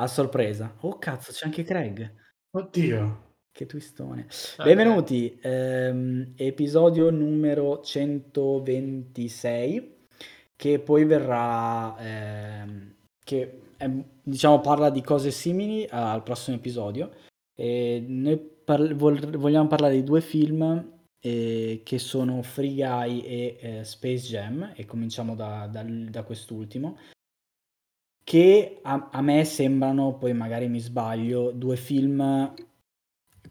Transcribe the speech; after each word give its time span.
A 0.00 0.06
sorpresa. 0.06 0.76
Oh 0.80 0.96
cazzo, 0.96 1.30
c'è 1.30 1.44
anche 1.44 1.62
Craig. 1.62 2.10
Oddio. 2.56 3.34
Che 3.52 3.66
twistone. 3.66 4.28
Ah, 4.56 4.64
Benvenuti, 4.64 5.38
ehm, 5.42 6.32
episodio 6.36 7.10
numero 7.10 7.82
126, 7.82 9.96
che 10.56 10.78
poi 10.78 11.04
verrà, 11.04 11.94
ehm, 11.98 12.94
che 13.22 13.60
è, 13.76 13.90
diciamo 14.22 14.60
parla 14.60 14.88
di 14.88 15.02
cose 15.02 15.30
simili 15.30 15.86
al 15.90 16.22
prossimo 16.22 16.56
episodio. 16.56 17.10
E 17.54 18.02
noi 18.08 18.38
par- 18.38 18.94
vol- 18.94 19.36
vogliamo 19.36 19.68
parlare 19.68 19.96
di 19.96 20.04
due 20.04 20.22
film 20.22 20.98
eh, 21.20 21.82
che 21.84 21.98
sono 21.98 22.40
Free 22.40 22.72
Guy 22.72 23.20
e 23.20 23.58
eh, 23.60 23.84
Space 23.84 24.28
Jam, 24.28 24.72
e 24.74 24.86
cominciamo 24.86 25.34
da, 25.34 25.68
da, 25.70 25.84
da 25.84 26.22
quest'ultimo 26.22 26.96
che 28.30 28.78
a, 28.82 29.08
a, 29.10 29.22
me 29.22 29.44
sembrano, 29.44 30.14
poi 30.16 30.32
magari 30.34 30.68
mi 30.68 30.78
sbaglio, 30.78 31.50
due 31.50 31.74
film 31.74 32.54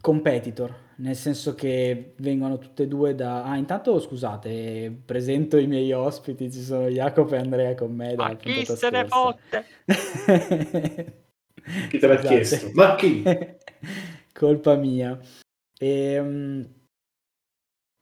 competitor, 0.00 0.74
nel 0.96 1.16
senso 1.16 1.54
che 1.54 2.14
vengono 2.16 2.56
tutte 2.56 2.84
e 2.84 2.88
due 2.88 3.14
da... 3.14 3.44
Ah, 3.44 3.58
intanto 3.58 4.00
scusate, 4.00 5.02
presento 5.04 5.58
i 5.58 5.66
miei 5.66 5.92
ospiti, 5.92 6.50
ci 6.50 6.62
sono 6.62 6.88
Jacopo 6.88 7.34
e 7.34 7.38
Andrea 7.38 7.74
con 7.74 7.94
me. 7.94 8.14
Ma 8.14 8.34
chi 8.36 8.64
se 8.64 8.88
ne 8.88 9.06
fotte? 9.06 9.66
chi 11.90 11.98
te 11.98 12.06
l'ha 12.06 12.16
chiesto? 12.16 12.70
Ma 12.72 12.94
chi? 12.94 13.22
Colpa 14.32 14.76
mia. 14.76 15.20
E, 15.78 16.18
um, 16.18 16.66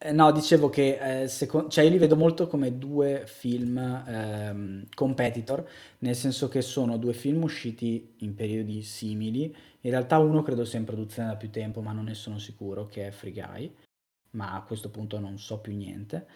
eh, 0.00 0.12
no, 0.12 0.30
dicevo 0.30 0.68
che 0.68 1.22
eh, 1.22 1.28
seco- 1.28 1.68
cioè 1.68 1.82
io 1.84 1.90
li 1.90 1.98
vedo 1.98 2.14
molto 2.14 2.46
come 2.46 2.78
due 2.78 3.24
film 3.26 3.78
ehm, 3.78 4.86
competitor, 4.94 5.68
nel 5.98 6.14
senso 6.14 6.48
che 6.48 6.62
sono 6.62 6.96
due 6.98 7.12
film 7.12 7.42
usciti 7.42 8.14
in 8.18 8.34
periodi 8.34 8.82
simili. 8.82 9.54
In 9.80 9.90
realtà 9.90 10.18
uno 10.18 10.42
credo 10.42 10.64
sia 10.64 10.78
in 10.78 10.84
produzione 10.84 11.28
da 11.28 11.36
più 11.36 11.50
tempo, 11.50 11.80
ma 11.80 11.92
non 11.92 12.04
ne 12.04 12.14
sono 12.14 12.38
sicuro, 12.38 12.86
che 12.86 13.08
è 13.08 13.10
Free 13.10 13.32
Guy, 13.32 13.74
ma 14.30 14.54
a 14.54 14.62
questo 14.62 14.90
punto 14.90 15.18
non 15.18 15.38
so 15.38 15.58
più 15.60 15.74
niente. 15.74 16.26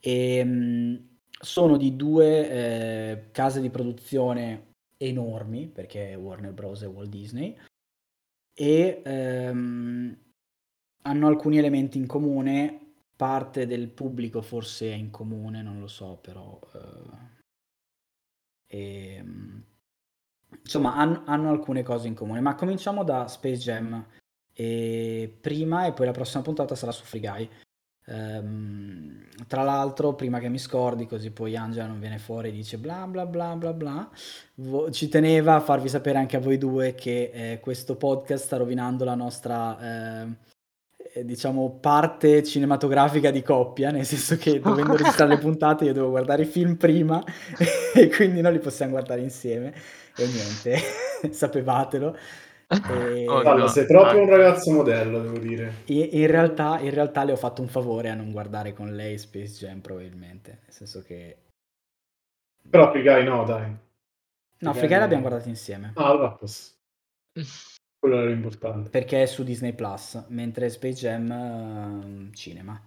E 0.00 0.36
ehm, 0.36 0.48
mh, 0.50 1.08
sono 1.40 1.76
di 1.76 1.96
due 1.96 2.50
eh, 2.50 3.30
case 3.32 3.60
di 3.60 3.70
produzione 3.70 4.74
enormi, 4.96 5.66
perché 5.66 6.14
Warner 6.14 6.52
Bros. 6.52 6.82
e 6.82 6.86
Walt 6.86 7.08
Disney, 7.08 7.56
e 8.54 9.02
ehm, 9.04 10.16
hanno 11.02 11.26
alcuni 11.26 11.58
elementi 11.58 11.98
in 11.98 12.06
comune 12.06 12.87
parte 13.18 13.66
del 13.66 13.88
pubblico 13.88 14.42
forse 14.42 14.92
è 14.92 14.94
in 14.94 15.10
comune, 15.10 15.60
non 15.60 15.80
lo 15.80 15.88
so, 15.88 16.18
però... 16.22 16.56
Uh, 16.72 17.16
e, 18.68 19.14
ehm, 19.16 19.64
insomma, 20.62 20.94
hanno, 20.94 21.22
hanno, 21.26 21.50
alcune 21.50 21.82
cose 21.82 22.06
in 22.06 22.14
comune, 22.14 22.40
ma 22.40 22.54
cominciamo 22.54 23.02
da 23.02 23.26
Space 23.26 23.56
Jam. 23.56 24.06
E 24.52 25.36
prima 25.40 25.86
e 25.86 25.92
poi 25.92 26.06
la 26.06 26.12
prossima 26.12 26.44
puntata 26.44 26.76
sarà 26.76 26.92
su 26.92 27.02
Free 27.02 27.20
Guy. 27.20 27.50
Um, 28.06 29.26
tra 29.48 29.64
l'altro, 29.64 30.14
prima 30.14 30.38
che 30.38 30.48
mi 30.48 30.58
scordi, 30.58 31.06
così 31.06 31.32
poi 31.32 31.56
Angela 31.56 31.86
non 31.86 31.98
viene 31.98 32.18
fuori 32.18 32.48
e 32.48 32.52
dice 32.52 32.78
bla 32.78 33.04
bla 33.06 33.26
bla 33.26 33.56
bla 33.56 33.72
bla, 33.72 34.10
vo- 34.54 34.90
ci 34.90 35.08
teneva 35.08 35.56
a 35.56 35.60
farvi 35.60 35.88
sapere 35.88 36.18
anche 36.18 36.36
a 36.36 36.40
voi 36.40 36.56
due 36.56 36.94
che 36.94 37.30
eh, 37.32 37.60
questo 37.60 37.96
podcast 37.96 38.44
sta 38.44 38.56
rovinando 38.58 39.04
la 39.04 39.16
nostra... 39.16 40.22
Eh, 40.22 40.22
eh, 40.22 40.56
diciamo, 41.24 41.78
parte 41.80 42.42
cinematografica 42.42 43.30
di 43.30 43.42
coppia, 43.42 43.90
nel 43.90 44.04
senso 44.04 44.36
che 44.36 44.60
dovendo 44.60 44.94
registrare 44.96 45.34
le 45.34 45.38
puntate 45.38 45.84
io 45.84 45.92
devo 45.92 46.10
guardare 46.10 46.42
i 46.42 46.46
film 46.46 46.76
prima 46.76 47.22
e 47.94 48.08
quindi 48.08 48.40
non 48.40 48.52
li 48.52 48.58
possiamo 48.58 48.92
guardare 48.92 49.20
insieme. 49.20 49.74
E 50.16 50.26
niente, 50.26 50.78
sapevatelo. 51.30 52.16
E... 52.68 53.26
Oh, 53.26 53.42
no. 53.42 53.66
sei 53.66 53.86
proprio 53.86 54.20
un 54.20 54.28
ragazzo 54.28 54.70
modello, 54.72 55.20
devo 55.20 55.38
dire. 55.38 55.84
In, 55.86 56.08
in, 56.12 56.26
realtà, 56.26 56.78
in 56.80 56.90
realtà 56.90 57.24
le 57.24 57.32
ho 57.32 57.36
fatto 57.36 57.62
un 57.62 57.68
favore 57.68 58.10
a 58.10 58.14
non 58.14 58.30
guardare 58.30 58.72
con 58.72 58.94
lei 58.94 59.16
Space 59.16 59.64
Jam, 59.64 59.80
probabilmente. 59.80 60.60
Nel 60.64 60.72
senso 60.72 61.02
che... 61.02 61.36
Però 62.68 62.90
Free 62.90 63.02
Guy 63.02 63.24
no, 63.24 63.44
dai. 63.44 63.74
No, 64.58 64.74
Free 64.74 64.88
Guy 64.88 64.98
l'abbiamo 64.98 65.22
guardato 65.22 65.48
insieme. 65.48 65.92
Ah, 65.94 66.08
allora 66.08 66.30
posso. 66.32 66.72
Quello 67.98 68.20
era 68.20 68.30
importante. 68.30 68.90
Perché 68.90 69.22
è 69.22 69.26
su 69.26 69.42
Disney 69.42 69.72
Plus, 69.72 70.24
mentre 70.28 70.70
Space 70.70 70.94
Jam 70.94 72.28
uh, 72.30 72.32
cinema. 72.32 72.80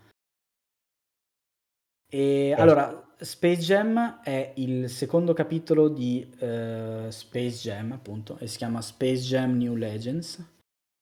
E 2.14 2.48
certo. 2.50 2.62
allora, 2.62 3.14
Space 3.18 3.62
Jam 3.62 4.22
è 4.24 4.54
il 4.56 4.90
secondo 4.90 5.34
capitolo 5.34 5.90
di 5.90 6.26
uh, 6.40 7.10
Space 7.10 7.58
Jam, 7.62 7.92
appunto, 7.92 8.38
e 8.40 8.48
si 8.48 8.58
chiama 8.58 8.82
Space 8.82 9.22
Jam 9.24 9.58
New 9.58 9.76
Legends. 9.76 10.44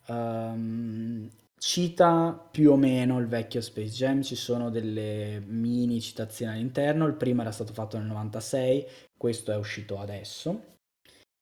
Um, 0.07 1.29
cita 1.59 2.47
più 2.51 2.71
o 2.71 2.77
meno 2.77 3.19
il 3.19 3.27
vecchio 3.27 3.61
Space 3.61 3.93
Jam, 3.93 4.23
ci 4.23 4.35
sono 4.35 4.71
delle 4.71 5.39
mini 5.45 6.01
citazioni 6.01 6.53
all'interno, 6.53 7.05
il 7.05 7.13
primo 7.13 7.41
era 7.41 7.51
stato 7.51 7.73
fatto 7.73 7.97
nel 7.97 8.07
96, 8.07 8.85
questo 9.15 9.51
è 9.51 9.57
uscito 9.57 9.99
adesso. 9.99 10.77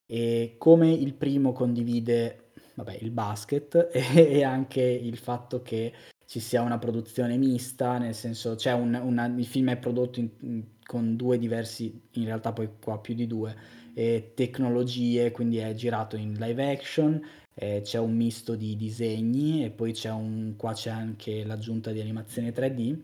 E 0.06 0.56
come 0.58 0.92
il 0.92 1.14
primo 1.14 1.54
condivide 1.54 2.47
vabbè, 2.78 3.00
il 3.02 3.12
basket 3.12 3.90
e, 3.92 4.02
e, 4.14 4.44
anche 4.44 4.82
il 4.82 5.18
fatto 5.18 5.62
che 5.62 5.94
ci 6.26 6.40
sia 6.40 6.62
una 6.62 6.78
produzione 6.78 7.38
mista, 7.38 7.98
nel 7.98 8.14
senso, 8.14 8.56
c'è 8.56 8.74
un, 8.74 8.94
una, 8.94 9.26
il 9.28 9.46
film 9.46 9.70
è 9.70 9.78
prodotto 9.78 10.20
in, 10.20 10.30
in, 10.42 10.64
con 10.84 11.16
due 11.16 11.38
diversi, 11.38 12.02
in 12.14 12.26
realtà 12.26 12.54
poi 12.54 12.70
qua 12.82 13.00
più 13.00 13.14
di 13.14 13.28
due, 13.28 13.56
eh, 13.94 14.34
tecnologie, 14.36 15.32
quindi 15.32 15.58
è 15.58 15.74
girato 15.74 16.16
in 16.18 16.34
live 16.34 16.72
action, 16.72 17.22
eh, 17.54 17.82
c'è 17.82 17.98
un 17.98 18.16
misto 18.16 18.56
di 18.56 18.76
disegni 18.76 19.64
e 19.66 19.72
poi 19.72 19.94
c'è 19.94 20.12
un, 20.12 20.56
qua 20.58 20.74
c'è 20.74 20.92
anche 20.92 21.44
l'aggiunta 21.44 21.92
di 21.92 22.02
animazione 22.02 22.54
3D. 22.54 23.02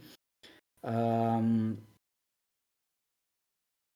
Um, 0.82 0.92
ehm, 0.92 1.78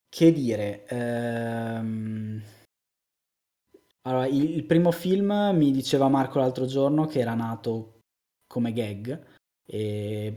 che 0.10 0.32
dire, 0.32 0.86
um, 0.90 2.27
allora, 4.08 4.26
il, 4.26 4.64
primo 4.64 4.92
film 4.92 5.52
mi 5.54 5.72
diceva 5.72 6.08
Marco 6.08 6.40
l'altro 6.40 6.66
giorno 6.66 7.06
che 7.06 7.20
era 7.20 7.34
nato 7.34 8.00
come 8.48 8.72
gag, 8.72 9.12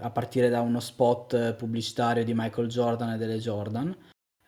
a 0.01 0.11
partire 0.11 0.49
da 0.49 0.61
uno 0.61 0.81
spot 0.81 1.55
pubblicitario 1.55 2.25
di 2.25 2.35
Michael 2.35 2.67
Jordan 2.67 3.13
e 3.13 3.17
delle 3.17 3.39
Jordan. 3.39 3.97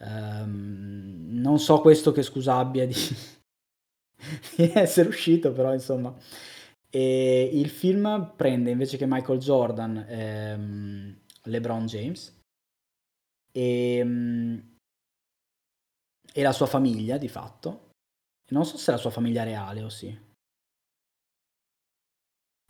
Um, 0.00 1.28
non 1.28 1.60
so 1.60 1.80
questo 1.80 2.10
che 2.10 2.24
scusa 2.24 2.56
abbia 2.56 2.84
di, 2.84 2.94
di 4.56 4.72
essere 4.74 5.08
uscito, 5.08 5.52
però 5.52 5.72
insomma. 5.72 6.12
E 6.90 7.50
il 7.52 7.68
film 7.70 8.32
prende 8.36 8.70
invece 8.70 8.96
che 8.96 9.06
Michael 9.06 9.38
Jordan 9.38 10.04
ehm, 10.08 11.20
LeBron 11.44 11.86
James 11.86 12.38
e, 13.52 13.96
ehm, 13.96 14.76
e 16.34 16.42
la 16.42 16.52
sua 16.52 16.66
famiglia 16.66 17.16
di 17.18 17.28
fatto 17.28 17.91
non 18.48 18.64
so 18.64 18.76
se 18.76 18.90
è 18.90 18.94
la 18.94 19.00
sua 19.00 19.10
famiglia 19.10 19.44
reale 19.44 19.82
o 19.82 19.88
sì. 19.88 20.30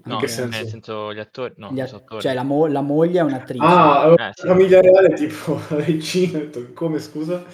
No, 0.05 0.17
che 0.19 0.27
senso? 0.27 0.59
nel 0.59 0.69
senso 0.69 1.15
gli 1.15 1.19
attori, 1.19 1.55
no, 1.59 1.71
gli 1.73 1.81
a- 1.81 1.85
attori. 1.85 2.21
Cioè 2.21 2.35
la, 2.35 2.43
mo- 2.43 2.67
la, 2.67 2.81
moglie 2.81 3.21
è 3.21 3.23
un'attrice. 3.23 3.65
Ah, 3.65 4.15
eh, 4.19 4.31
sì. 4.35 4.47
famiglia 4.47 4.81
reale 4.81 5.13
tipo 5.15 5.61
Regina, 5.69 6.41
come 6.75 6.99
scusa? 6.99 7.45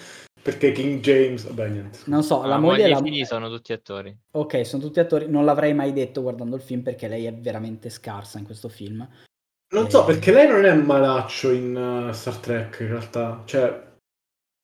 Perché 0.40 0.72
King 0.72 1.00
James, 1.00 1.44
vabbè 1.44 1.68
niente. 1.68 1.98
Non 2.06 2.22
so, 2.22 2.40
la, 2.42 2.48
la 2.48 2.58
moglie 2.58 2.84
e 2.84 2.88
la... 2.88 3.02
figli 3.02 3.24
sono 3.24 3.50
tutti 3.50 3.72
attori. 3.72 4.16
Ok, 4.32 4.64
sono 4.64 4.82
tutti 4.82 4.98
attori, 4.98 5.28
non 5.28 5.44
l'avrei 5.44 5.74
mai 5.74 5.92
detto 5.92 6.22
guardando 6.22 6.56
il 6.56 6.62
film 6.62 6.80
perché 6.80 7.06
lei 7.06 7.26
è 7.26 7.34
veramente 7.34 7.90
scarsa 7.90 8.38
in 8.38 8.44
questo 8.44 8.68
film. 8.68 9.06
Non 9.70 9.86
e... 9.86 9.90
so, 9.90 10.04
perché 10.04 10.32
lei 10.32 10.48
non 10.48 10.64
è 10.64 10.70
un 10.70 10.84
malaccio 10.84 11.50
in 11.50 11.76
uh, 11.76 12.12
Star 12.12 12.36
Trek 12.36 12.78
in 12.80 12.88
realtà, 12.88 13.42
cioè... 13.44 13.86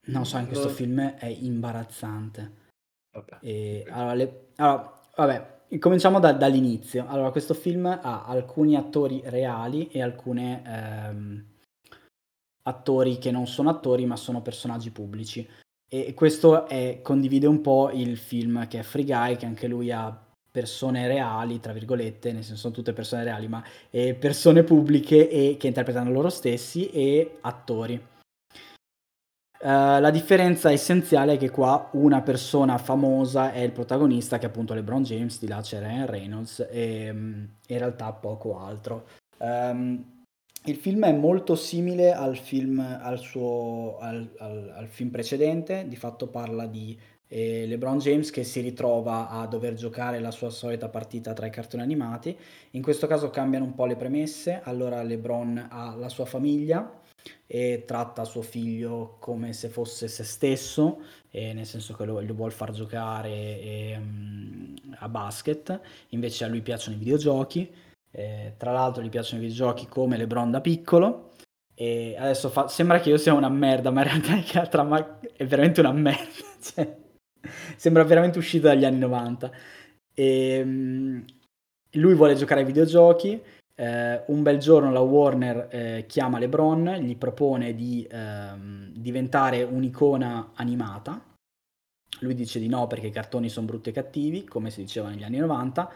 Non 0.07 0.25
so, 0.25 0.39
in 0.39 0.47
questo 0.47 0.69
no. 0.69 0.73
film 0.73 1.01
è 1.01 1.27
imbarazzante. 1.27 2.63
Vabbè. 3.15 3.39
E, 3.41 3.87
allora, 3.89 4.15
le, 4.15 4.47
allora, 4.57 5.01
vabbè, 5.17 5.79
cominciamo 5.79 6.19
da, 6.19 6.33
dall'inizio. 6.33 7.07
Allora, 7.09 7.31
questo 7.31 7.55
film 7.55 7.87
ha 7.87 8.25
alcuni 8.25 8.77
attori 8.77 9.23
reali 9.25 9.89
e 9.89 10.03
alcuni 10.03 10.61
ehm, 10.65 11.45
attori 12.67 13.19
che 13.19 13.31
non 13.31 13.47
sono 13.47 13.71
attori 13.71 14.05
ma 14.05 14.17
sono 14.17 14.43
personaggi 14.43 14.91
pubblici. 14.91 15.49
E 15.89 16.13
questo 16.15 16.67
è, 16.67 17.01
condivide 17.03 17.47
un 17.47 17.61
po' 17.61 17.91
il 17.93 18.17
film 18.17 18.67
che 18.67 18.81
è 18.81 18.83
Free 18.83 19.05
Guy, 19.05 19.37
che 19.37 19.47
anche 19.47 19.69
lui 19.69 19.93
ha 19.93 20.23
persone 20.51 21.07
reali, 21.07 21.61
tra 21.61 21.73
virgolette, 21.73 22.33
nel 22.33 22.43
senso 22.43 22.63
sono 22.63 22.75
tutte 22.75 22.93
persone 22.93 23.23
reali, 23.23 23.49
ma 23.49 23.63
eh, 23.91 24.15
persone 24.15 24.65
pubbliche 24.65 25.29
e, 25.29 25.57
che 25.57 25.67
interpretano 25.67 26.11
loro 26.11 26.31
stessi 26.31 26.89
e 26.91 27.39
attori. 27.43 28.01
Uh, 29.61 29.99
la 29.99 30.11
differenza 30.11 30.71
essenziale 30.71 31.35
è 31.35 31.39
che 31.39 31.49
qua 31.49 31.89
una 31.93 32.21
persona 32.21 32.77
famosa 32.77 33.53
è 33.53 33.61
il 33.61 33.73
protagonista, 33.73 34.39
che 34.39 34.47
è 34.47 34.49
appunto 34.49 34.75
LeBron 34.75 35.03
James, 35.03 35.39
di 35.39 35.49
là 35.49 35.61
c'è 35.63 35.79
Ryan 35.79 36.07
Reynolds, 36.07 36.67
e 36.71 37.09
um, 37.11 37.49
in 37.67 37.79
realtà 37.79 38.13
poco 38.13 38.59
altro. 38.59 39.07
Um, 39.39 40.13
il 40.65 40.77
film 40.77 41.05
è 41.05 41.13
molto 41.13 41.55
simile 41.55 42.13
al 42.13 42.37
film, 42.37 42.79
al 42.79 43.19
suo, 43.19 43.99
al, 44.01 44.29
al, 44.39 44.73
al 44.77 44.87
film 44.89 45.11
precedente, 45.11 45.87
di 45.89 45.97
fatto 45.97 46.27
parla 46.27 46.67
di 46.67 46.99
e 47.27 47.67
LeBron 47.67 47.99
James 47.99 48.31
che 48.31 48.45
si 48.45 48.61
ritrova 48.61 49.29
a 49.29 49.47
dover 49.47 49.75
giocare 49.75 50.21
la 50.21 50.31
sua 50.31 50.51
solita 50.51 50.89
partita 50.89 51.33
tra 51.33 51.47
i 51.47 51.51
cartoni 51.51 51.83
animati. 51.83 52.37
In 52.71 52.83
questo 52.83 53.07
caso 53.07 53.31
cambiano 53.31 53.65
un 53.65 53.75
po' 53.75 53.87
le 53.87 53.97
premesse, 53.97 54.61
allora 54.63 55.03
LeBron 55.03 55.69
ha 55.71 55.97
la 55.97 56.09
sua 56.09 56.27
famiglia 56.27 57.01
e 57.55 57.85
tratta 57.87 58.25
suo 58.25 58.43
figlio 58.43 59.15
come 59.21 59.53
se 59.53 59.69
fosse 59.69 60.09
se 60.09 60.25
stesso, 60.25 61.03
nel 61.31 61.65
senso 61.65 61.95
che 61.95 62.05
lo, 62.05 62.21
lo 62.21 62.35
vuole 62.35 62.51
far 62.51 62.73
giocare 62.73 63.29
e, 63.31 63.97
um, 63.97 64.75
a 64.99 65.09
basket, 65.09 65.81
invece 66.09 66.43
a 66.43 66.49
lui 66.49 66.63
piacciono 66.63 66.97
i 66.97 66.99
videogiochi, 66.99 67.73
eh, 68.11 68.55
tra 68.57 68.73
l'altro 68.73 69.05
gli 69.05 69.09
piacciono 69.09 69.41
i 69.41 69.47
videogiochi 69.47 69.87
come 69.87 70.17
LeBron 70.17 70.51
da 70.51 70.61
piccolo. 70.61 71.31
E 71.77 72.17
adesso 72.19 72.49
fa... 72.49 72.67
sembra 72.67 72.99
che 72.99 73.11
io 73.11 73.19
sia 73.19 73.35
una 73.35 73.49
merda, 73.49 73.93
ma 73.93 74.03
in 74.03 74.09
realtà 74.09 74.59
la 74.59 74.67
trama 74.67 75.21
è 75.21 75.47
veramente 75.47 75.79
una 75.79 75.93
merda. 75.93 76.43
Cioè, 76.61 76.97
sembra 77.77 78.03
veramente 78.03 78.39
uscita 78.39 78.67
dagli 78.67 78.85
anni 78.85 78.99
90. 78.99 79.51
E, 80.13 80.61
um, 80.61 81.25
lui 81.93 82.15
vuole 82.15 82.35
giocare 82.35 82.63
ai 82.63 82.67
videogiochi. 82.67 83.41
Eh, 83.77 84.23
un 84.27 84.43
bel 84.43 84.59
giorno 84.59 84.93
la 84.93 85.01
Warner 85.01 85.69
eh, 85.71 86.05
chiama 86.07 86.39
LeBron, 86.39 86.97
gli 87.01 87.17
propone 87.17 87.75
di 87.75 88.07
ehm, 88.09 88.93
diventare 88.95 89.63
un'icona 89.63 90.53
animata. 90.55 91.21
Lui 92.21 92.35
dice 92.35 92.61
di 92.61 92.69
no 92.69 92.87
perché 92.87 93.09
i 93.09 93.13
cartoni 93.13 93.49
sono 93.49 93.67
brutti 93.67 93.91
e 93.91 93.93
cattivi, 93.93 94.45
come 94.45 94.71
si 94.71 94.83
diceva 94.83 95.09
negli 95.09 95.25
anni 95.25 95.39
90 95.39 95.91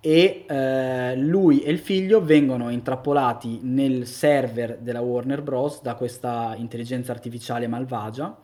e 0.00 0.44
eh, 0.46 1.16
lui 1.16 1.62
e 1.62 1.70
il 1.70 1.78
figlio 1.78 2.22
vengono 2.22 2.68
intrappolati 2.68 3.60
nel 3.62 4.06
server 4.06 4.76
della 4.78 5.00
Warner 5.00 5.40
Bros. 5.40 5.80
da 5.80 5.94
questa 5.94 6.54
intelligenza 6.58 7.10
artificiale 7.12 7.66
malvagia 7.68 8.36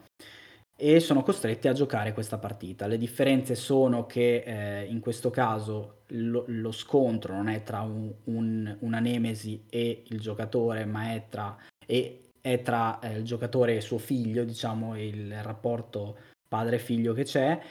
e 0.83 0.99
sono 0.99 1.21
costretti 1.21 1.67
a 1.67 1.73
giocare 1.73 2.11
questa 2.11 2.39
partita. 2.39 2.87
Le 2.87 2.97
differenze 2.97 3.53
sono 3.53 4.07
che 4.07 4.43
eh, 4.43 4.85
in 4.85 4.99
questo 4.99 5.29
caso 5.29 5.99
lo, 6.07 6.43
lo, 6.47 6.71
scontro 6.71 7.35
non 7.35 7.49
è 7.49 7.61
tra 7.61 7.81
un, 7.81 8.11
un, 8.23 8.77
una 8.79 8.99
nemesi 8.99 9.65
e 9.69 10.05
il 10.07 10.19
giocatore, 10.19 10.85
ma 10.85 11.13
è 11.13 11.25
tra, 11.29 11.55
e, 11.85 12.31
è 12.41 12.63
tra 12.63 12.97
eh, 12.99 13.17
il 13.17 13.23
giocatore 13.23 13.75
e 13.75 13.81
suo 13.81 13.99
figlio, 13.99 14.43
diciamo, 14.43 14.99
il 14.99 15.43
rapporto 15.43 16.17
padre-figlio 16.49 17.13
che 17.13 17.25
c'è 17.25 17.61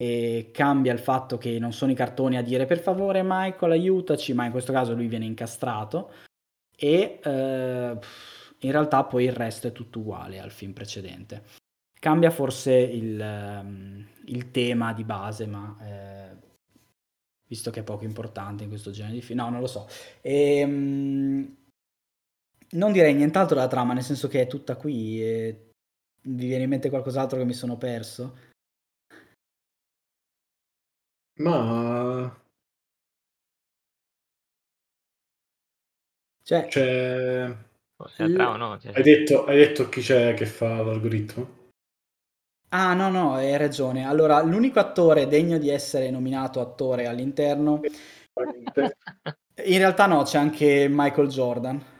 e 0.00 0.50
cambia 0.52 0.92
il 0.92 1.00
fatto 1.00 1.38
che 1.38 1.58
non 1.58 1.72
sono 1.72 1.90
i 1.90 1.96
cartoni 1.96 2.36
a 2.36 2.42
dire 2.42 2.66
per 2.66 2.78
favore 2.78 3.22
Michael 3.24 3.72
aiutaci, 3.72 4.32
ma 4.32 4.44
in 4.44 4.52
questo 4.52 4.72
caso 4.72 4.94
lui 4.94 5.08
viene 5.08 5.24
incastrato 5.24 6.12
e 6.76 7.18
eh, 7.20 7.98
in 8.60 8.70
realtà 8.70 9.02
poi 9.02 9.24
il 9.24 9.32
resto 9.32 9.66
è 9.66 9.72
tutto 9.72 9.98
uguale 9.98 10.38
al 10.38 10.52
film 10.52 10.72
precedente. 10.72 11.59
Cambia 12.00 12.30
forse 12.30 12.72
il, 12.74 13.20
um, 13.20 14.08
il 14.24 14.50
tema 14.50 14.92
di 14.94 15.04
base, 15.04 15.46
ma 15.46 15.76
eh, 15.82 16.36
visto 17.46 17.70
che 17.70 17.80
è 17.80 17.84
poco 17.84 18.04
importante 18.04 18.64
in 18.64 18.70
questo 18.70 18.90
genere 18.90 19.14
di 19.14 19.22
film, 19.22 19.40
no, 19.40 19.50
non 19.50 19.60
lo 19.60 19.66
so. 19.66 19.86
E, 20.22 20.64
um, 20.64 21.56
non 22.70 22.92
direi 22.92 23.14
nient'altro 23.14 23.54
della 23.56 23.68
trama, 23.68 23.92
nel 23.92 24.02
senso 24.02 24.28
che 24.28 24.40
è 24.40 24.46
tutta 24.46 24.76
qui. 24.76 25.22
E 25.22 25.70
vi 26.22 26.46
viene 26.46 26.64
in 26.64 26.70
mente 26.70 26.88
qualcos'altro 26.88 27.38
che 27.38 27.44
mi 27.44 27.52
sono 27.52 27.76
perso? 27.76 28.48
Ma 31.38 32.34
Cioè, 36.42 36.66
c'è... 36.66 37.46
L- 37.46 38.32
no, 38.32 38.78
cioè... 38.80 38.92
hai, 38.92 39.02
detto, 39.04 39.44
hai 39.44 39.56
detto 39.56 39.88
chi 39.88 40.00
c'è 40.00 40.34
che 40.34 40.46
fa 40.46 40.82
l'algoritmo? 40.82 41.59
Ah, 42.72 42.94
no, 42.94 43.10
no, 43.10 43.34
hai 43.34 43.56
ragione. 43.56 44.06
Allora, 44.06 44.40
l'unico 44.42 44.78
attore 44.78 45.26
degno 45.26 45.58
di 45.58 45.70
essere 45.70 46.10
nominato 46.10 46.60
attore 46.60 47.06
all'interno, 47.06 47.80
in 49.64 49.78
realtà 49.78 50.06
no, 50.06 50.22
c'è 50.22 50.38
anche 50.38 50.86
Michael 50.88 51.28
Jordan 51.28 51.98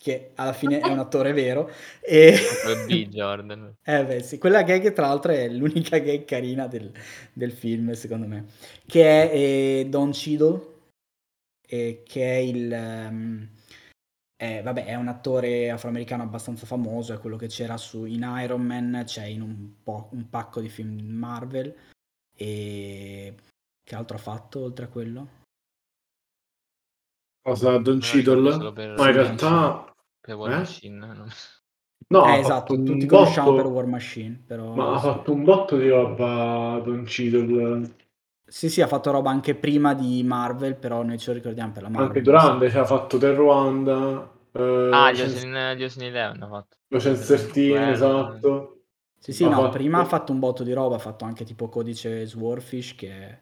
che 0.00 0.30
alla 0.36 0.54
fine 0.54 0.80
è 0.80 0.88
un 0.88 0.98
attore 0.98 1.34
vero. 1.34 1.70
E... 2.00 2.34
B. 2.86 3.08
Jordan. 3.08 3.74
eh 3.84 4.06
beh 4.06 4.22
sì, 4.22 4.38
quella 4.38 4.62
gag 4.62 4.94
tra 4.94 5.08
l'altro 5.08 5.32
è 5.32 5.46
l'unica 5.50 5.98
gag 5.98 6.24
carina 6.24 6.66
del, 6.66 6.90
del 7.34 7.52
film 7.52 7.92
secondo 7.92 8.26
me, 8.26 8.46
che 8.86 9.02
è 9.02 9.34
eh, 9.34 9.86
Don 9.90 10.12
Cheadle, 10.12 10.60
eh, 11.68 12.02
che 12.06 12.22
è 12.22 12.36
il... 12.36 12.72
Um, 12.72 13.48
è, 14.40 14.62
vabbè, 14.62 14.86
è 14.86 14.94
un 14.94 15.08
attore 15.08 15.68
afroamericano 15.68 16.22
abbastanza 16.22 16.64
famoso, 16.64 17.12
è 17.12 17.18
quello 17.18 17.36
che 17.36 17.48
c'era 17.48 17.76
su, 17.76 18.06
in 18.06 18.26
Iron 18.42 18.62
Man, 18.62 19.02
c'è 19.04 19.24
in 19.24 19.42
un, 19.42 19.82
po', 19.82 20.08
un 20.12 20.30
pacco 20.30 20.62
di 20.62 20.70
film 20.70 20.98
Marvel 20.98 21.76
e 22.34 23.34
che 23.84 23.94
altro 23.94 24.16
ha 24.16 24.20
fatto 24.20 24.60
oltre 24.60 24.86
a 24.86 24.88
quello? 24.88 25.28
Cosa 27.42 27.76
Don 27.76 27.98
Cheadle? 27.98 28.72
Ma 28.96 29.08
in 29.08 29.12
realtà 29.12 29.94
per 30.18 30.36
War 30.36 30.52
Eh? 30.52 30.56
Machine, 30.56 31.06
no? 31.06 31.26
No, 32.08 32.24
Eh, 32.24 32.38
esatto, 32.38 32.76
tutti 32.76 32.92
un 32.92 33.06
conosciamo 33.06 33.52
per 33.52 33.64
botto, 33.64 33.74
War 33.74 33.86
Machine, 33.86 34.42
però 34.46 34.72
ma 34.72 34.94
ha 34.94 34.98
fatto 35.00 35.32
un 35.32 35.44
botto 35.44 35.76
di 35.76 35.90
roba 35.90 36.80
Don 36.82 37.04
Cheadle. 37.04 37.94
Sì, 38.50 38.68
sì, 38.68 38.82
ha 38.82 38.88
fatto 38.88 39.12
roba 39.12 39.30
anche 39.30 39.54
prima 39.54 39.94
di 39.94 40.22
Marvel, 40.24 40.74
però 40.74 41.02
noi 41.04 41.18
ce 41.18 41.30
lo 41.30 41.36
ricordiamo 41.36 41.70
per 41.72 41.82
la 41.84 41.88
Marvel. 41.88 42.08
Anche 42.08 42.20
durante, 42.22 42.68
cioè, 42.68 42.80
ha 42.80 42.84
fatto 42.84 43.16
The 43.16 43.32
Rwanda, 43.32 44.28
eh, 44.50 44.90
Ah, 44.92 45.12
gli 45.12 45.20
Ocean, 45.20 45.54
Ocean 45.80 46.04
Eleven 46.06 46.42
ha 46.42 46.48
fatto. 46.48 46.76
Ocean's 46.90 47.24
Per 47.26 47.40
13, 47.42 47.68
Guerra. 47.68 47.90
esatto. 47.90 48.82
Sì, 49.20 49.32
sì, 49.32 49.44
Ha 49.44 49.48
no, 49.50 49.56
fatto- 49.56 49.70
prima 49.70 50.00
ha 50.00 50.04
fatto 50.04 50.32
un 50.32 50.40
botto 50.40 50.64
di 50.64 50.72
roba, 50.72 50.96
ha 50.96 50.98
fatto 50.98 51.24
anche 51.24 51.44
tipo 51.44 51.68
Codice 51.68 52.26
Swordfish, 52.26 52.96
che 52.96 53.10
è, 53.12 53.40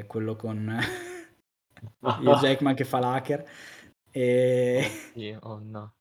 è 0.00 0.06
quello 0.06 0.34
con 0.34 0.66
Hugh 2.00 2.38
Jackman 2.40 2.74
che 2.74 2.84
fa 2.84 2.98
l'hacker. 2.98 3.44
E... 4.10 4.84
Sì, 5.14 5.36
oh 5.42 5.60
no. 5.62 5.94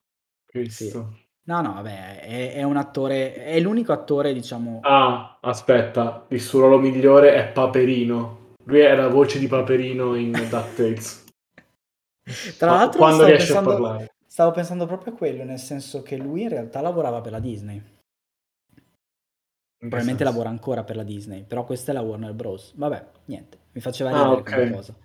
Cristo. 0.45 1.19
No, 1.47 1.61
no, 1.61 1.73
vabbè, 1.73 2.19
è, 2.21 2.53
è 2.55 2.63
un 2.63 2.75
attore, 2.77 3.33
è 3.33 3.59
l'unico 3.59 3.93
attore, 3.93 4.33
diciamo... 4.33 4.79
Ah, 4.81 5.37
aspetta, 5.41 6.25
il 6.29 6.41
suo 6.41 6.59
ruolo 6.61 6.79
migliore 6.79 7.35
è 7.35 7.51
Paperino. 7.51 8.55
Lui 8.65 8.79
è 8.79 8.95
la 8.95 9.07
voce 9.07 9.39
di 9.39 9.47
Paperino 9.47 10.15
in 10.15 10.31
DuckTales. 10.31 11.25
Tra 12.57 12.71
l'altro 12.71 12.97
quando 12.97 13.23
stavo 13.23 13.29
riesce 13.29 13.53
pensando, 13.53 13.69
a 13.71 13.73
parlare. 13.73 14.07
stavo 14.25 14.51
pensando 14.51 14.85
proprio 14.85 15.13
a 15.13 15.15
quello, 15.17 15.43
nel 15.43 15.59
senso 15.59 16.01
che 16.03 16.17
lui 16.17 16.41
in 16.43 16.49
realtà 16.49 16.81
lavorava 16.81 17.21
per 17.21 17.31
la 17.31 17.39
Disney. 17.39 17.81
Probabilmente 19.79 20.23
lavora 20.23 20.49
ancora 20.49 20.83
per 20.83 20.95
la 20.95 21.03
Disney, 21.03 21.43
però 21.45 21.63
questa 21.63 21.91
è 21.91 21.93
la 21.93 22.01
Warner 22.01 22.33
Bros. 22.33 22.73
Vabbè, 22.75 23.11
niente, 23.25 23.57
mi 23.71 23.81
faceva 23.81 24.11
Ah, 24.11 24.23
ridere 24.23 24.41
ok. 24.41 24.49
come 24.51 24.65
cosa. 24.65 24.95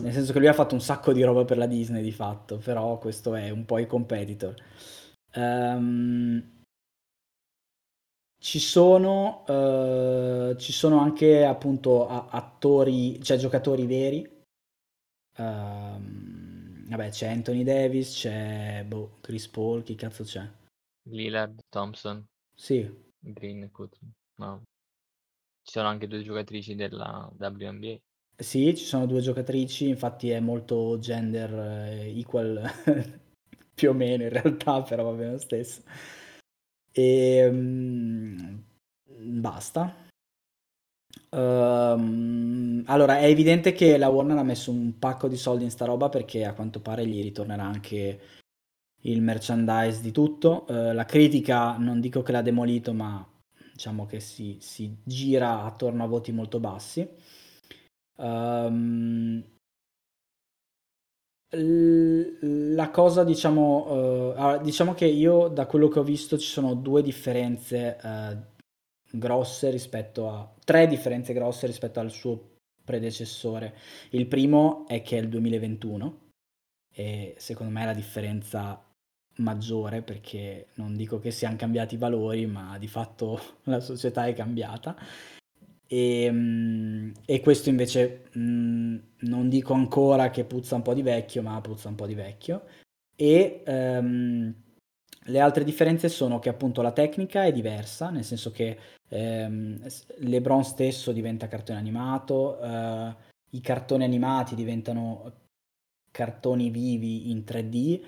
Nel 0.00 0.12
senso 0.12 0.32
che 0.32 0.38
lui 0.38 0.48
ha 0.48 0.52
fatto 0.52 0.74
un 0.74 0.80
sacco 0.80 1.12
di 1.12 1.22
roba 1.22 1.44
per 1.44 1.56
la 1.56 1.66
Disney 1.66 2.02
di 2.02 2.12
fatto, 2.12 2.58
però 2.58 2.98
questo 2.98 3.34
è 3.34 3.50
un 3.50 3.64
po' 3.64 3.78
i 3.78 3.86
competitor. 3.86 4.54
Ehm, 5.34 6.62
ci 8.38 8.58
sono, 8.58 9.44
eh, 9.46 10.56
ci 10.58 10.72
sono 10.72 10.98
anche 10.98 11.44
appunto 11.44 12.08
attori, 12.08 13.22
cioè 13.22 13.36
giocatori 13.36 13.86
veri. 13.86 14.28
Ehm, 15.36 16.88
vabbè, 16.88 17.10
c'è 17.10 17.28
Anthony 17.28 17.62
Davis, 17.62 18.14
c'è 18.14 18.84
boh, 18.86 19.18
Chris 19.20 19.48
Paul, 19.48 19.82
chi 19.82 19.94
cazzo 19.94 20.24
c'è? 20.24 20.46
Lillard, 21.04 21.60
Thompson, 21.68 22.24
Sì, 22.54 22.88
Green 23.18 23.70
Kuzma. 23.70 24.08
No. 24.36 24.62
Ci 25.64 25.72
sono 25.72 25.88
anche 25.88 26.08
due 26.08 26.22
giocatrici 26.22 26.74
della 26.74 27.30
WNBA. 27.38 28.42
Sì, 28.42 28.76
ci 28.76 28.84
sono 28.84 29.06
due 29.06 29.20
giocatrici, 29.20 29.88
infatti 29.88 30.30
è 30.30 30.40
molto 30.40 30.98
gender 30.98 31.52
eh, 31.54 32.18
equal 32.18 32.60
più 33.82 33.90
o 33.90 33.94
meno 33.94 34.22
in 34.22 34.28
realtà, 34.28 34.80
però 34.88 35.02
va 35.02 35.10
bene 35.10 35.32
lo 35.32 35.38
stesso. 35.38 35.82
E 36.92 37.48
mm, 37.50 38.56
basta. 39.40 39.92
Ehm, 41.30 42.84
allora, 42.86 43.18
è 43.18 43.24
evidente 43.24 43.72
che 43.72 43.96
la 43.98 44.08
Warner 44.08 44.38
ha 44.38 44.42
messo 44.44 44.70
un 44.70 44.98
pacco 45.00 45.26
di 45.26 45.36
soldi 45.36 45.64
in 45.64 45.70
sta 45.70 45.84
roba 45.84 46.08
perché 46.08 46.44
a 46.44 46.54
quanto 46.54 46.80
pare 46.80 47.06
gli 47.06 47.22
ritornerà 47.22 47.64
anche 47.64 48.20
il 49.02 49.20
merchandise 49.20 50.00
di 50.00 50.12
tutto. 50.12 50.66
Eh, 50.68 50.92
la 50.92 51.04
critica 51.04 51.76
non 51.78 52.00
dico 52.00 52.22
che 52.22 52.30
l'ha 52.32 52.42
demolito, 52.42 52.92
ma 52.92 53.26
diciamo 53.72 54.06
che 54.06 54.20
si, 54.20 54.58
si 54.60 54.96
gira 55.02 55.64
attorno 55.64 56.04
a 56.04 56.06
voti 56.06 56.30
molto 56.30 56.60
bassi. 56.60 57.08
L- 58.16 59.42
la 61.54 62.90
cosa, 62.90 63.24
diciamo, 63.24 64.34
allora, 64.36 64.58
diciamo 64.58 64.94
che 64.94 65.04
io 65.04 65.48
da 65.48 65.66
quello 65.66 65.88
che 65.88 65.98
ho 65.98 66.02
visto 66.02 66.38
ci 66.38 66.48
sono 66.48 66.74
due 66.74 67.02
differenze 67.02 67.98
eh, 68.02 68.36
grosse 69.10 69.70
rispetto 69.70 70.30
a 70.30 70.50
tre 70.64 70.86
differenze 70.86 71.34
grosse 71.34 71.66
rispetto 71.66 72.00
al 72.00 72.10
suo 72.10 72.52
predecessore. 72.84 73.74
Il 74.10 74.26
primo 74.26 74.86
è 74.88 75.02
che 75.02 75.18
è 75.18 75.20
il 75.20 75.28
2021 75.28 76.20
e 76.94 77.34
secondo 77.38 77.72
me 77.72 77.82
è 77.82 77.86
la 77.86 77.94
differenza 77.94 78.82
maggiore 79.36 80.02
perché 80.02 80.68
non 80.74 80.94
dico 80.96 81.18
che 81.18 81.30
siano 81.30 81.56
cambiati 81.56 81.94
i 81.94 81.98
valori, 81.98 82.46
ma 82.46 82.78
di 82.78 82.88
fatto 82.88 83.40
la 83.64 83.80
società 83.80 84.26
è 84.26 84.34
cambiata. 84.34 84.96
E, 85.92 86.24
ehm, 86.24 87.12
e 87.26 87.40
questo 87.40 87.68
invece 87.68 88.24
mh, 88.32 88.40
mm, 88.40 88.96
non 89.20 89.50
dico 89.50 89.74
ancora 89.74 90.30
che 90.30 90.44
puzza 90.44 90.74
un 90.74 90.82
po' 90.82 90.94
di 90.94 91.02
vecchio, 91.02 91.42
ma 91.42 91.60
puzza 91.60 91.88
un 91.88 91.96
po' 91.96 92.06
di 92.06 92.14
vecchio. 92.14 92.64
E 93.14 93.62
um, 93.66 94.54
le 95.26 95.40
altre 95.40 95.64
differenze 95.64 96.08
sono 96.08 96.38
che 96.38 96.48
appunto 96.48 96.80
la 96.80 96.92
tecnica 96.92 97.44
è 97.44 97.52
diversa, 97.52 98.08
nel 98.08 98.24
senso 98.24 98.50
che 98.50 98.78
um, 99.10 99.78
LeBron 100.20 100.64
stesso 100.64 101.12
diventa 101.12 101.46
cartone 101.46 101.78
animato, 101.78 102.58
uh, 102.58 103.14
i 103.50 103.60
cartoni 103.60 104.04
animati 104.04 104.54
diventano 104.54 105.30
cartoni 106.10 106.70
vivi 106.70 107.30
in 107.30 107.44
3D 107.46 108.00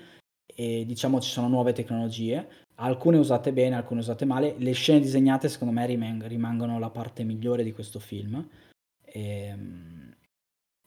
e 0.45 0.85
diciamo 0.85 1.19
ci 1.19 1.29
sono 1.29 1.47
nuove 1.49 1.73
tecnologie, 1.73 2.64
alcune 2.75 3.17
usate 3.17 3.53
bene, 3.53 3.75
alcune 3.75 4.01
usate 4.01 4.25
male. 4.25 4.55
Le 4.57 4.71
scene 4.73 4.99
disegnate 4.99 5.49
secondo 5.49 5.73
me 5.73 5.85
rimang- 5.85 6.25
rimangono 6.25 6.79
la 6.79 6.89
parte 6.89 7.23
migliore 7.23 7.63
di 7.63 7.73
questo 7.73 7.99
film. 7.99 8.47
E, 9.03 9.21
ehm, 9.21 10.15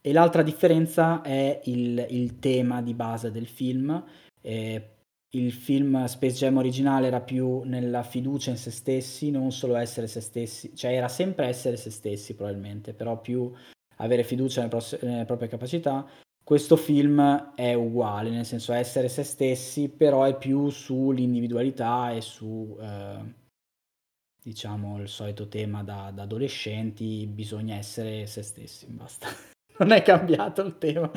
e 0.00 0.12
l'altra 0.12 0.42
differenza 0.42 1.22
è 1.22 1.60
il, 1.64 2.06
il, 2.10 2.38
tema 2.38 2.80
di 2.82 2.94
base 2.94 3.30
del 3.30 3.46
film. 3.46 4.02
E 4.40 4.90
il 5.30 5.52
film 5.52 6.04
Space 6.06 6.36
Jam 6.36 6.56
originale 6.56 7.06
era 7.08 7.20
più 7.20 7.60
nella 7.64 8.02
fiducia 8.02 8.50
in 8.50 8.56
se 8.56 8.70
stessi, 8.70 9.30
non 9.30 9.52
solo 9.52 9.76
essere 9.76 10.06
se 10.06 10.20
stessi, 10.20 10.74
cioè 10.74 10.94
era 10.94 11.08
sempre 11.08 11.46
essere 11.46 11.76
se 11.76 11.90
stessi 11.90 12.34
probabilmente, 12.34 12.94
però 12.94 13.20
più 13.20 13.52
avere 13.96 14.24
fiducia 14.24 14.62
nelle, 14.62 14.70
pro- 14.70 14.98
nelle 15.06 15.24
proprie 15.26 15.48
capacità 15.48 16.08
questo 16.48 16.76
film 16.76 17.52
è 17.54 17.74
uguale, 17.74 18.30
nel 18.30 18.46
senso 18.46 18.72
essere 18.72 19.10
se 19.10 19.22
stessi, 19.22 19.90
però 19.90 20.24
è 20.24 20.34
più 20.34 20.70
sull'individualità 20.70 22.10
e 22.12 22.22
su, 22.22 22.74
eh, 22.80 23.34
diciamo, 24.42 24.98
il 24.98 25.08
solito 25.08 25.48
tema 25.48 25.82
da, 25.82 26.10
da, 26.10 26.22
adolescenti, 26.22 27.26
bisogna 27.26 27.76
essere 27.76 28.26
se 28.26 28.40
stessi, 28.40 28.86
basta. 28.86 29.28
Non 29.76 29.92
è 29.92 30.00
cambiato 30.00 30.62
il 30.62 30.78
tema. 30.78 31.10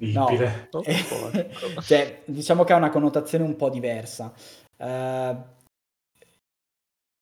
No, 0.00 0.28
cioè, 1.84 2.22
diciamo 2.24 2.64
che 2.64 2.72
ha 2.72 2.76
una 2.76 2.88
connotazione 2.88 3.44
un 3.44 3.54
po' 3.54 3.68
diversa. 3.68 4.32
Uh, 4.78 5.36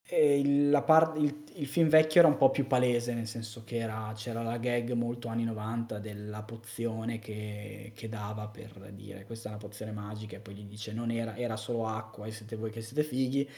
il, 0.09 0.83
par- 0.87 1.17
il, 1.17 1.45
il, 1.55 1.67
film 1.67 1.89
vecchio 1.89 2.21
era 2.21 2.29
un 2.29 2.37
po' 2.37 2.51
più 2.51 2.67
palese, 2.67 3.13
nel 3.13 3.27
senso 3.27 3.65
che 3.65 3.79
era, 3.79 4.13
c'era 4.15 4.43
la 4.43 4.57
gag 4.59 4.93
molto 4.93 5.27
anni 5.27 5.43
90 5.43 5.99
della 5.99 6.43
pozione 6.45 7.19
che, 7.19 7.93
che, 7.93 8.09
dava 8.09 8.47
per 8.47 8.93
dire 8.93 9.25
questa 9.25 9.49
è 9.49 9.53
una 9.53 9.61
pozione 9.61 9.91
magica 9.91 10.37
e 10.37 10.41
poi 10.41 10.55
gli 10.55 10.65
dice 10.65 10.93
non 10.93 11.11
era, 11.11 11.37
era 11.37 11.57
solo 11.57 11.89
acqua 11.89 12.27
e 12.27 12.31
siete 12.31 12.55
voi 12.55 12.71
che 12.71 12.83
siete 12.83 13.03
fighi. 13.03 13.49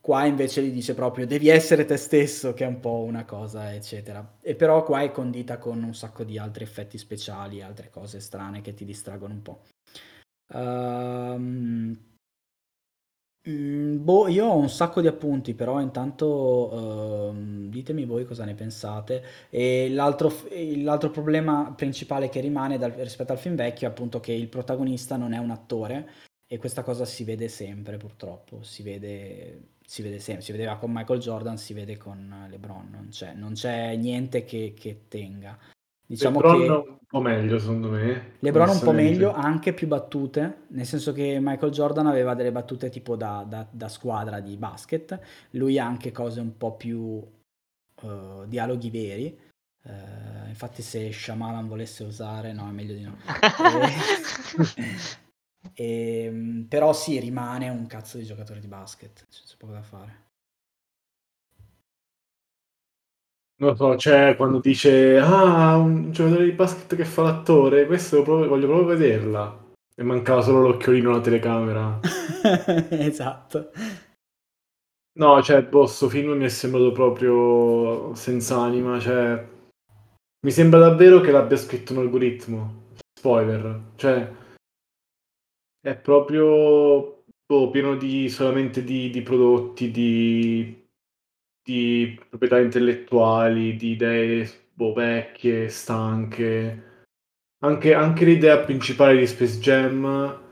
Qua 0.00 0.24
invece 0.24 0.62
gli 0.62 0.70
dice 0.72 0.94
proprio 0.94 1.26
devi 1.26 1.48
essere 1.48 1.84
te 1.84 1.96
stesso, 1.96 2.54
che 2.54 2.64
è 2.64 2.68
un 2.68 2.80
po' 2.80 3.02
una 3.02 3.24
cosa, 3.24 3.74
eccetera. 3.74 4.38
E 4.40 4.54
però 4.54 4.84
qua 4.84 5.02
è 5.02 5.10
condita 5.10 5.58
con 5.58 5.82
un 5.82 5.94
sacco 5.94 6.24
di 6.24 6.38
altri 6.38 6.64
effetti 6.64 6.98
speciali, 6.98 7.62
altre 7.62 7.90
cose 7.90 8.20
strane 8.20 8.60
che 8.62 8.74
ti 8.74 8.84
distraggono 8.84 9.34
un 9.34 9.42
po'. 9.42 9.62
Um, 10.52 12.09
Mm, 13.48 14.04
boh, 14.04 14.28
io 14.28 14.44
ho 14.46 14.56
un 14.56 14.68
sacco 14.68 15.00
di 15.00 15.06
appunti, 15.06 15.54
però 15.54 15.80
intanto 15.80 17.30
ehm, 17.30 17.70
ditemi 17.70 18.04
voi 18.04 18.26
cosa 18.26 18.44
ne 18.44 18.54
pensate. 18.54 19.22
E 19.48 19.88
l'altro, 19.90 20.30
l'altro 20.76 21.10
problema 21.10 21.72
principale 21.74 22.28
che 22.28 22.40
rimane 22.40 22.76
dal- 22.76 22.90
rispetto 22.92 23.32
al 23.32 23.38
film 23.38 23.54
vecchio 23.56 23.88
è 23.88 23.90
appunto 23.90 24.20
che 24.20 24.32
il 24.32 24.48
protagonista 24.48 25.16
non 25.16 25.32
è 25.32 25.38
un 25.38 25.50
attore 25.50 26.08
e 26.46 26.58
questa 26.58 26.82
cosa 26.82 27.04
si 27.06 27.24
vede 27.24 27.48
sempre 27.48 27.96
purtroppo, 27.96 28.62
si 28.62 28.82
vede, 28.82 29.76
si 29.86 30.02
vede 30.02 30.18
sempre, 30.18 30.44
si 30.44 30.52
vedeva 30.52 30.76
con 30.76 30.90
Michael 30.92 31.20
Jordan, 31.20 31.56
si 31.56 31.72
vede 31.72 31.96
con 31.96 32.46
LeBron, 32.50 32.88
non 32.90 33.08
c'è, 33.08 33.32
non 33.34 33.52
c'è 33.54 33.96
niente 33.96 34.44
che, 34.44 34.74
che 34.76 35.04
tenga. 35.08 35.58
Diciamo 36.10 36.40
Lebron 36.40 36.82
che 36.82 36.88
un 36.88 36.98
po' 37.06 37.20
meglio, 37.20 37.58
secondo 37.60 37.88
me. 37.88 38.32
LeBron 38.40 38.68
un 38.68 38.80
po' 38.80 38.90
meglio, 38.90 39.32
anche 39.32 39.72
più 39.72 39.86
battute, 39.86 40.62
nel 40.70 40.84
senso 40.84 41.12
che 41.12 41.38
Michael 41.40 41.70
Jordan 41.70 42.08
aveva 42.08 42.34
delle 42.34 42.50
battute 42.50 42.88
tipo 42.88 43.14
da, 43.14 43.44
da, 43.46 43.64
da 43.70 43.88
squadra 43.88 44.40
di 44.40 44.56
basket, 44.56 45.20
lui 45.50 45.78
ha 45.78 45.86
anche 45.86 46.10
cose 46.10 46.40
un 46.40 46.56
po' 46.56 46.74
più 46.74 46.98
uh, 46.98 48.44
dialoghi 48.44 48.90
veri. 48.90 49.38
Uh, 49.82 50.48
infatti, 50.48 50.82
se 50.82 51.12
Shyamalan 51.12 51.68
volesse 51.68 52.02
usare, 52.02 52.52
no, 52.52 52.68
è 52.68 52.72
meglio 52.72 52.94
di 52.94 53.02
no. 53.02 53.16
e, 55.74 55.74
e, 55.74 56.24
ehm, 56.26 56.66
però 56.68 56.92
sì, 56.92 57.20
rimane 57.20 57.68
un 57.68 57.86
cazzo 57.86 58.18
di 58.18 58.24
giocatore 58.24 58.58
di 58.58 58.66
basket, 58.66 59.28
c'è 59.30 59.56
poco 59.56 59.74
da 59.74 59.82
fare. 59.82 60.29
Non 63.60 63.70
lo 63.70 63.74
so, 63.76 63.94
c'è 63.94 64.36
quando 64.36 64.58
dice 64.58 65.18
ah, 65.18 65.76
un 65.76 66.12
giocatore 66.12 66.44
di 66.44 66.52
basket 66.52 66.96
che 66.96 67.04
fa 67.04 67.24
l'attore, 67.24 67.84
questo 67.84 68.22
proprio, 68.22 68.48
voglio 68.48 68.66
proprio 68.66 68.96
vederla. 68.96 69.68
E 69.94 70.02
mancava 70.02 70.40
solo 70.40 70.62
l'occhiolino 70.62 71.10
alla 71.10 71.20
telecamera. 71.20 72.00
esatto. 72.88 73.70
No, 75.18 75.42
cioè, 75.42 75.62
boh, 75.62 75.84
sto 75.84 76.08
film 76.08 76.38
mi 76.38 76.46
è 76.46 76.48
sembrato 76.48 76.90
proprio 76.92 78.14
senza 78.14 78.58
anima, 78.60 78.98
cioè... 78.98 79.46
Mi 80.42 80.50
sembra 80.50 80.78
davvero 80.78 81.20
che 81.20 81.30
l'abbia 81.30 81.58
scritto 81.58 81.92
un 81.92 81.98
algoritmo. 81.98 82.84
Spoiler. 83.12 83.80
Cioè... 83.96 84.32
È 85.82 85.96
proprio... 85.96 87.24
Boh, 87.46 87.68
pieno 87.70 87.94
di 87.96 88.30
solamente 88.30 88.82
di, 88.82 89.10
di 89.10 89.20
prodotti, 89.20 89.90
di 89.90 90.79
di 91.62 92.18
proprietà 92.28 92.58
intellettuali, 92.58 93.76
di 93.76 93.92
idee 93.92 94.48
boh, 94.72 94.92
vecchie, 94.92 95.68
stanche. 95.68 96.88
Anche, 97.62 97.94
anche, 97.94 98.24
l'idea 98.24 98.58
principale 98.58 99.18
di 99.18 99.26
Space 99.26 99.58
Jam 99.58 100.48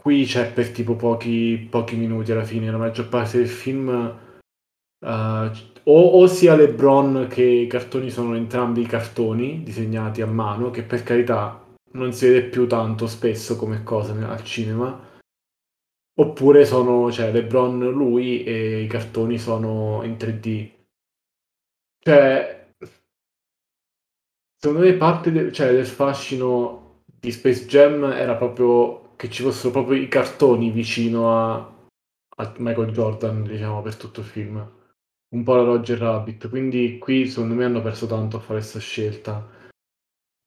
qui 0.00 0.24
c'è 0.24 0.50
per 0.52 0.70
tipo 0.70 0.96
pochi, 0.96 1.66
pochi 1.68 1.96
minuti 1.96 2.32
alla 2.32 2.44
fine, 2.44 2.70
la 2.70 2.78
maggior 2.78 3.08
parte 3.08 3.36
del 3.36 3.48
film 3.48 3.88
uh, 3.88 5.06
o, 5.06 5.50
o, 5.82 6.26
sia 6.26 6.56
LeBron 6.56 7.26
che 7.28 7.42
i 7.42 7.66
cartoni 7.66 8.08
sono 8.08 8.34
entrambi 8.34 8.86
cartoni 8.86 9.62
disegnati 9.62 10.22
a 10.22 10.26
mano, 10.26 10.70
che 10.70 10.82
per 10.82 11.02
carità 11.02 11.62
non 11.92 12.12
si 12.14 12.28
vede 12.28 12.44
più 12.44 12.66
tanto 12.66 13.06
spesso 13.06 13.56
come 13.56 13.82
cosa 13.82 14.14
al 14.26 14.42
cinema, 14.42 15.08
Oppure 16.20 16.64
sono, 16.66 17.10
cioè, 17.10 17.32
LeBron 17.32 17.78
lui 17.90 18.44
e 18.44 18.82
i 18.82 18.86
cartoni 18.86 19.38
sono 19.38 20.02
in 20.04 20.16
3D. 20.18 20.70
Cioè, 21.98 22.74
secondo 24.56 24.84
me 24.84 24.92
parte 24.94 25.32
de- 25.32 25.52
cioè, 25.52 25.72
del 25.72 25.86
fascino 25.86 27.04
di 27.04 27.30
Space 27.32 27.64
Jam 27.66 28.04
era 28.04 28.36
proprio 28.36 29.14
che 29.16 29.30
ci 29.30 29.42
fossero 29.42 29.70
proprio 29.72 30.00
i 30.00 30.08
cartoni 30.08 30.70
vicino 30.70 31.32
a, 31.34 31.54
a 31.56 32.54
Michael 32.58 32.92
Jordan, 32.92 33.42
diciamo, 33.44 33.82
per 33.82 33.96
tutto 33.96 34.20
il 34.20 34.26
film. 34.26 34.78
Un 35.34 35.42
po' 35.42 35.54
la 35.54 35.62
Roger 35.64 35.98
Rabbit. 35.98 36.48
Quindi 36.48 36.98
qui, 36.98 37.28
secondo 37.28 37.54
me, 37.54 37.64
hanno 37.64 37.82
perso 37.82 38.06
tanto 38.06 38.36
a 38.36 38.40
fare 38.40 38.58
questa 38.58 38.78
scelta. 38.78 39.48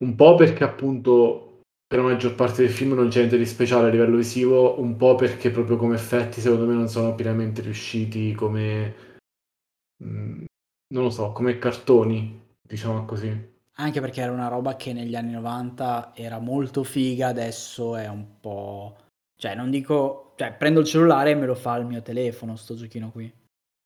Un 0.04 0.14
po' 0.14 0.34
perché 0.34 0.64
appunto 0.64 1.53
per 1.86 1.98
la 1.98 2.08
maggior 2.10 2.34
parte 2.34 2.62
del 2.62 2.70
film 2.70 2.94
non 2.94 3.08
c'è 3.08 3.18
niente 3.18 3.38
di 3.38 3.46
speciale 3.46 3.88
a 3.88 3.90
livello 3.90 4.16
visivo, 4.16 4.80
un 4.80 4.96
po' 4.96 5.14
perché 5.14 5.50
proprio 5.50 5.76
come 5.76 5.94
effetti 5.94 6.40
secondo 6.40 6.66
me 6.66 6.74
non 6.74 6.88
sono 6.88 7.14
pienamente 7.14 7.62
riusciti 7.62 8.32
come... 8.32 8.94
Mm, 10.02 10.44
non 10.94 11.02
lo 11.04 11.10
so, 11.10 11.32
come 11.32 11.58
cartoni, 11.58 12.56
diciamo 12.60 13.04
così. 13.04 13.52
Anche 13.76 14.00
perché 14.00 14.20
era 14.20 14.32
una 14.32 14.48
roba 14.48 14.76
che 14.76 14.92
negli 14.92 15.14
anni 15.14 15.32
90 15.32 16.12
era 16.14 16.38
molto 16.38 16.84
figa, 16.84 17.28
adesso 17.28 17.96
è 17.96 18.08
un 18.08 18.40
po'... 18.40 18.96
Cioè, 19.36 19.54
non 19.54 19.70
dico... 19.70 20.32
Cioè, 20.36 20.52
prendo 20.52 20.80
il 20.80 20.86
cellulare 20.86 21.30
e 21.30 21.34
me 21.34 21.46
lo 21.46 21.54
fa 21.54 21.76
il 21.76 21.86
mio 21.86 22.02
telefono, 22.02 22.56
sto 22.56 22.74
giochino 22.74 23.10
qui. 23.10 23.32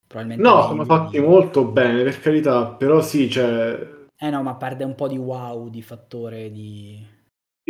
Probabilmente 0.07 0.49
no, 0.49 0.63
sono 0.63 0.85
fatti 0.85 1.21
molto 1.21 1.65
bene, 1.67 2.03
per 2.03 2.21
carità, 2.21 2.67
però 2.69 3.03
sì, 3.03 3.29
cioè... 3.29 3.97
Eh 4.17 4.31
no, 4.31 4.43
ma 4.43 4.57
perde 4.57 4.85
un 4.85 4.95
po' 4.95 5.09
di 5.09 5.19
wow, 5.19 5.69
di 5.69 5.83
fattore 5.83 6.51
di 6.51 7.07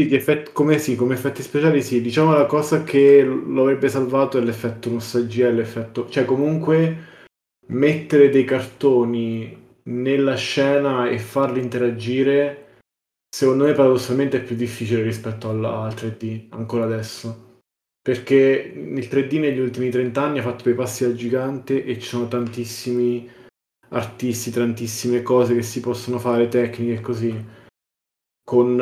effetti, 0.00 0.52
come, 0.52 0.78
sì, 0.78 0.95
come 0.95 1.14
effetti 1.14 1.43
speciali 1.43 1.83
sì, 1.83 2.00
diciamo 2.00 2.33
la 2.33 2.47
cosa 2.47 2.85
che 2.85 3.23
lo 3.23 3.62
avrebbe 3.62 3.88
salvato 3.88 4.38
è 4.38 4.40
l'effetto 4.40 4.90
nostalgia, 4.90 5.50
l'effetto... 5.50 6.09
cioè 6.09 6.25
comunque 6.25 7.07
mettere 7.69 8.28
dei 8.28 8.45
cartoni 8.45 9.67
nella 9.85 10.37
scena 10.37 11.09
e 11.09 11.19
farli 11.19 11.61
interagire 11.61 12.67
secondo 13.28 13.64
me 13.64 13.73
paradossalmente 13.73 14.38
è 14.38 14.43
più 14.43 14.57
difficile 14.57 15.02
rispetto 15.02 15.49
al, 15.49 15.64
al 15.64 15.95
3D, 15.95 16.47
ancora 16.50 16.85
adesso. 16.85 17.61
Perché 18.00 18.73
il 18.75 19.07
3D 19.07 19.38
negli 19.38 19.59
ultimi 19.59 19.90
30 19.90 20.23
anni 20.23 20.38
ha 20.38 20.43
fatto 20.43 20.64
dei 20.64 20.75
passi 20.75 21.05
al 21.05 21.14
gigante 21.14 21.85
e 21.85 21.99
ci 21.99 22.07
sono 22.07 22.26
tantissimi 22.26 23.28
artisti, 23.90 24.50
tantissime 24.50 25.23
cose 25.23 25.55
che 25.55 25.62
si 25.62 25.81
possono 25.81 26.19
fare, 26.19 26.49
tecniche 26.49 26.95
e 26.95 27.00
così. 27.00 27.45
Con 28.43 28.81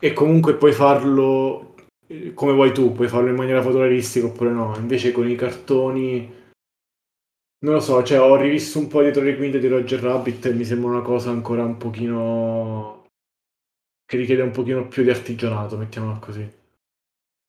e 0.00 0.12
comunque 0.12 0.56
puoi 0.56 0.72
farlo 0.72 1.74
eh, 2.08 2.34
come 2.34 2.52
vuoi 2.52 2.72
tu, 2.72 2.92
puoi 2.92 3.06
farlo 3.06 3.28
in 3.28 3.36
maniera 3.36 3.62
fotorealistica 3.62 4.26
oppure 4.26 4.50
no. 4.50 4.74
Invece 4.76 5.12
con 5.12 5.28
i 5.28 5.36
cartoni 5.36 6.38
non 7.62 7.74
lo 7.74 7.80
so, 7.80 8.02
cioè 8.02 8.20
ho 8.20 8.36
rivisto 8.36 8.78
un 8.78 8.88
po' 8.88 9.02
dietro 9.02 9.22
le 9.22 9.36
quinte 9.36 9.58
di 9.58 9.68
Roger 9.68 10.00
Rabbit 10.00 10.46
e 10.46 10.54
mi 10.54 10.64
sembra 10.64 10.90
una 10.90 11.02
cosa 11.02 11.30
ancora 11.30 11.62
un 11.62 11.76
pochino 11.76 13.04
che 14.06 14.16
richiede 14.16 14.42
un 14.42 14.50
pochino 14.50 14.88
più 14.88 15.02
di 15.02 15.10
artigianato, 15.10 15.76
mettiamola 15.76 16.18
così. 16.18 16.58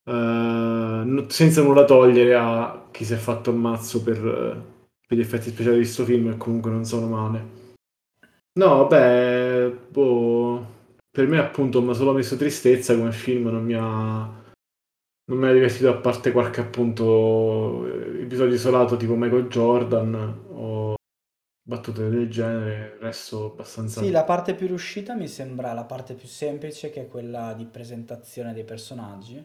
Uh, 0.04 1.28
senza 1.30 1.62
nulla 1.62 1.86
togliere 1.86 2.36
a 2.36 2.88
chi 2.92 3.06
si 3.06 3.14
è 3.14 3.18
fatto 3.18 3.52
il 3.52 3.58
mazzo 3.58 4.04
per, 4.04 4.20
per 5.08 5.18
gli 5.18 5.22
effetti 5.22 5.50
speciali 5.50 5.78
di 5.78 5.84
questo 5.84 6.04
film 6.04 6.30
e 6.30 6.38
comunque 6.38 6.72
non 6.72 6.86
sono 6.86 7.08
male. 7.08 7.60
No, 8.60 8.86
beh, 8.88 9.76
boh, 9.90 10.66
per 11.12 11.28
me 11.28 11.40
appunto 11.40 11.82
mi 11.82 11.90
ha 11.90 11.94
solo 11.94 12.14
messo 12.14 12.38
tristezza 12.38 12.96
come 12.96 13.12
film, 13.12 13.48
non 13.48 13.64
mi 13.64 13.74
ha 13.74 14.40
non 15.32 15.40
mi 15.40 15.48
ha 15.48 15.54
divertito 15.54 15.90
a 15.90 15.98
parte 15.98 16.32
qualche 16.32 16.62
appunto 16.62 17.86
episodio 18.20 18.56
isolato 18.56 18.98
tipo 18.98 19.16
Michael 19.16 19.48
Jordan 19.48 20.46
o 20.50 20.96
battute 21.64 22.10
del 22.10 22.30
genere, 22.30 22.96
il 22.96 23.00
resto 23.00 23.52
abbastanza... 23.52 24.02
Sì, 24.02 24.12
la 24.12 24.26
parte 24.26 24.56
più 24.56 24.68
riuscita 24.68 25.16
mi 25.16 25.28
sembra 25.28 25.72
la 25.74 25.86
parte 25.86 26.16
più 26.16 26.28
semplice 26.28 26.90
che 26.90 27.02
è 27.02 27.08
quella 27.08 27.54
di 27.54 27.66
presentazione 27.66 28.54
dei 28.54 28.66
personaggi. 28.66 29.42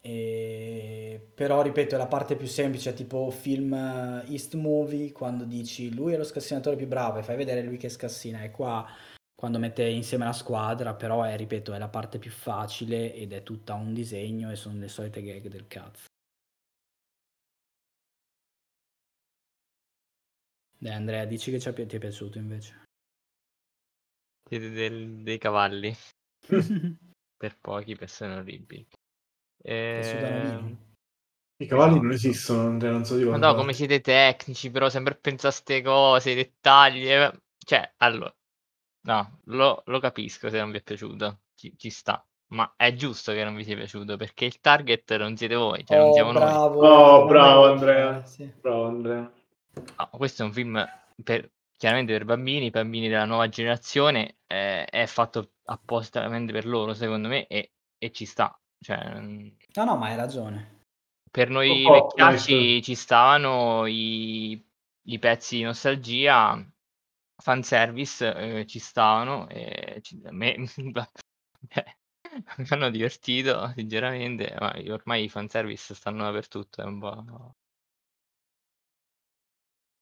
E... 0.00 1.30
Però 1.34 1.60
ripeto, 1.60 1.96
la 1.98 2.06
parte 2.06 2.36
più 2.36 2.46
semplice, 2.46 2.94
tipo 2.94 3.30
film 3.30 3.74
East 3.74 4.54
Movie, 4.54 5.12
quando 5.12 5.44
dici 5.44 5.94
lui 5.94 6.14
è 6.14 6.16
lo 6.16 6.24
scassinatore 6.24 6.76
più 6.76 6.86
bravo 6.86 7.18
e 7.18 7.22
fai 7.22 7.36
vedere 7.36 7.62
lui 7.62 7.76
che 7.76 7.90
scassina 7.90 8.42
e 8.42 8.50
qua 8.50 8.86
quando 9.34 9.58
mette 9.58 9.84
insieme 9.84 10.24
la 10.24 10.32
squadra, 10.32 10.94
però 10.94 11.22
è, 11.22 11.36
ripeto, 11.36 11.72
è 11.72 11.78
la 11.78 11.88
parte 11.88 12.18
più 12.18 12.30
facile 12.30 13.12
ed 13.14 13.32
è 13.32 13.42
tutta 13.42 13.74
un 13.74 13.92
disegno 13.92 14.50
e 14.50 14.56
sono 14.56 14.78
le 14.78 14.88
solite 14.88 15.22
gag 15.22 15.48
del 15.48 15.66
cazzo. 15.66 16.06
Dai 20.78 20.92
Andrea, 20.92 21.24
dici 21.24 21.50
che 21.50 21.58
ti 21.58 21.96
è 21.96 21.98
piaciuto 21.98 22.38
invece. 22.38 22.82
Siete 24.48 24.70
del, 24.70 25.22
dei 25.22 25.38
cavalli. 25.38 25.94
per 27.36 27.58
pochi, 27.60 27.96
persone 27.96 28.36
orribili. 28.36 28.86
E... 29.62 30.76
I 31.56 31.66
cavalli 31.66 32.00
non 32.00 32.12
esistono, 32.12 32.68
Andrea, 32.68 32.90
non 32.90 33.04
so 33.04 33.16
di 33.16 33.24
Ma 33.24 33.36
no, 33.36 33.54
come 33.54 33.72
siete 33.72 34.00
tecnici, 34.00 34.70
però 34.70 34.88
sempre 34.88 35.14
pensare 35.14 35.48
a 35.48 35.62
queste 35.62 35.82
cose, 35.82 36.30
i 36.30 36.34
dettagli. 36.34 37.08
Eh... 37.08 37.32
Cioè, 37.56 37.94
allora, 37.98 38.34
No, 39.06 39.40
lo, 39.44 39.82
lo 39.86 40.00
capisco 40.00 40.48
se 40.48 40.58
non 40.58 40.70
vi 40.70 40.78
è 40.78 40.82
piaciuto, 40.82 41.40
ci, 41.54 41.74
ci 41.76 41.90
sta. 41.90 42.24
Ma 42.48 42.72
è 42.76 42.94
giusto 42.94 43.32
che 43.32 43.42
non 43.44 43.54
vi 43.54 43.64
sia 43.64 43.74
piaciuto 43.76 44.16
perché 44.16 44.44
il 44.44 44.60
target 44.60 45.16
non 45.16 45.36
siete 45.36 45.54
voi, 45.56 45.84
cioè 45.84 45.98
non 45.98 46.08
Oh, 46.08 46.12
siamo 46.12 46.32
noi. 46.32 46.42
bravo. 46.42 46.86
Oh, 46.86 47.26
bravo 47.26 47.64
Andrea. 47.66 48.24
sì. 48.24 48.44
Bravo 48.60 48.86
Andrea. 48.86 49.32
No, 49.98 50.08
questo 50.12 50.42
è 50.42 50.46
un 50.46 50.52
film 50.52 50.88
per, 51.22 51.50
chiaramente 51.76 52.12
per 52.12 52.24
bambini, 52.24 52.70
bambini 52.70 53.08
della 53.08 53.24
nuova 53.24 53.48
generazione, 53.48 54.36
eh, 54.46 54.84
è 54.84 55.06
fatto 55.06 55.52
appositamente 55.64 56.52
per 56.52 56.66
loro, 56.66 56.94
secondo 56.94 57.28
me, 57.28 57.46
e, 57.46 57.72
e 57.98 58.10
ci 58.12 58.24
sta. 58.24 58.56
Cioè, 58.78 59.20
mm, 59.20 59.48
No, 59.74 59.84
no, 59.84 59.96
ma 59.96 60.06
hai 60.06 60.16
ragione. 60.16 60.80
per 61.30 61.48
noi 61.50 61.84
Oh, 61.84 61.92
vecchiacci 61.92 62.54
nice. 62.54 62.82
ci 62.82 62.94
stavano 62.94 63.86
i, 63.86 64.64
i 65.08 65.18
pezzi 65.18 65.56
di 65.56 65.62
nostalgia, 65.62 66.64
fanservice, 67.44 68.60
eh, 68.60 68.66
ci 68.66 68.78
stavano, 68.78 69.46
e 69.50 69.98
ci- 70.00 70.18
me 70.30 70.54
eh, 71.68 71.96
mi 72.56 72.66
hanno 72.70 72.88
divertito, 72.88 73.70
sinceramente, 73.76 74.56
ma 74.58 74.74
ormai 74.88 75.24
i 75.24 75.28
fanservice 75.28 75.94
stanno 75.94 76.22
dappertutto, 76.24 76.80
è 76.80 76.84
un 76.86 76.98
po'... 76.98 77.54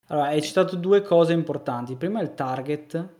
Allora, 0.07 0.29
hai 0.29 0.43
citato 0.43 0.77
due 0.77 1.03
cose 1.03 1.33
importanti. 1.33 1.97
Prima 1.97 2.21
il 2.21 2.35
target. 2.35 3.15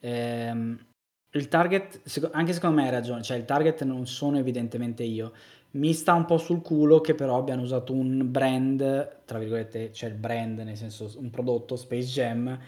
Ehm, 0.00 0.86
il 1.32 1.48
target, 1.48 2.00
anche 2.32 2.52
secondo 2.54 2.76
me 2.76 2.84
hai 2.84 2.90
ragione, 2.90 3.22
cioè 3.22 3.36
il 3.36 3.44
target 3.44 3.82
non 3.82 4.06
sono 4.06 4.38
evidentemente 4.38 5.02
io. 5.02 5.32
Mi 5.72 5.92
sta 5.92 6.14
un 6.14 6.24
po' 6.24 6.38
sul 6.38 6.62
culo 6.62 7.00
che 7.00 7.14
però 7.14 7.36
abbiano 7.36 7.60
usato 7.60 7.92
un 7.92 8.30
brand, 8.30 9.24
tra 9.26 9.38
virgolette, 9.38 9.92
cioè 9.92 10.08
il 10.08 10.14
brand, 10.16 10.60
nel 10.60 10.76
senso 10.78 11.12
un 11.18 11.28
prodotto, 11.28 11.76
Space 11.76 12.06
Jam, 12.06 12.58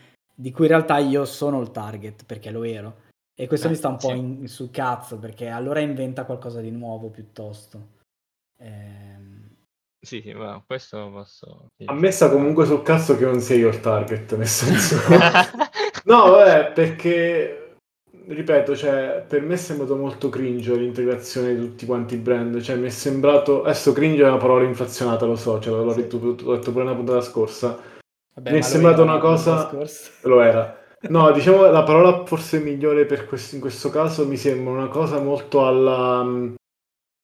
di 0.41 0.53
cui 0.53 0.67
in 0.67 0.71
realtà 0.71 0.99
io 0.99 1.25
sono 1.25 1.61
il 1.61 1.73
target, 1.73 2.25
perché 2.25 2.53
lo 2.53 2.63
ero. 2.63 3.07
E 3.35 3.49
questo 3.49 3.67
Eh, 3.67 3.71
mi 3.71 3.77
sta 3.77 3.89
un 3.89 3.97
po' 3.97 4.11
sì. 4.11 4.17
in- 4.17 4.47
sul 4.49 4.71
cazzo, 4.71 5.19
perché 5.19 5.49
allora 5.49 5.81
inventa 5.81 6.25
qualcosa 6.25 6.61
di 6.61 6.71
nuovo 6.71 7.09
piuttosto. 7.09 7.97
Ehm, 8.61 9.47
Sì, 10.01 10.21
sì, 10.23 10.33
ma 10.33 10.63
questo 10.65 11.11
posso... 11.11 11.71
A 11.87 11.93
sì. 11.93 11.99
me 12.01 12.11
sta 12.13 12.31
comunque 12.31 12.67
sul 12.67 12.83
cazzo 12.83 13.17
che 13.17 13.25
non 13.25 13.41
sei 13.41 13.59
io 13.59 13.69
il 13.69 13.81
target, 13.81 14.37
nel 14.37 14.47
senso... 14.47 14.97
no, 16.07 16.31
vabbè, 16.31 16.71
perché, 16.73 17.75
ripeto, 18.27 18.77
cioè, 18.77 19.25
per 19.27 19.43
me 19.43 19.55
è 19.55 19.57
sembrato 19.57 19.97
molto 19.97 20.29
cringe 20.29 20.77
l'integrazione 20.77 21.53
di 21.53 21.61
tutti 21.61 21.85
quanti 21.85 22.15
i 22.15 22.19
brand, 22.19 22.61
cioè 22.61 22.77
mi 22.77 22.87
è 22.87 22.91
sembrato... 22.91 23.63
Adesso 23.65 23.93
cringe 23.93 24.23
è 24.23 24.29
una 24.29 24.37
parola 24.37 24.65
inflazionata, 24.65 25.27
lo 25.27 25.35
so, 25.35 25.59
cioè 25.59 25.83
l'ho 25.85 25.95
detto, 25.95 26.19
l'ho 26.21 26.55
detto 26.55 26.71
pure 26.71 26.85
nella 26.85 26.97
puntata 26.97 27.21
scorsa, 27.21 27.97
vabbè, 28.39 28.53
mi 28.53 28.59
è 28.59 28.63
sembrata 28.63 29.03
una 29.03 29.19
cosa... 29.19 29.71
Lo 30.23 30.41
era. 30.41 30.77
No, 31.09 31.31
diciamo 31.31 31.71
la 31.71 31.85
parola 31.85 32.25
forse 32.27 32.59
migliore 32.59 33.05
per 33.05 33.27
questo, 33.27 33.55
in 33.55 33.61
questo 33.61 33.89
caso 33.89 34.27
mi 34.27 34.37
sembra 34.37 34.73
una 34.73 34.89
cosa 34.89 35.21
molto 35.21 35.65
alla, 35.65 36.25
mm, 36.25 36.55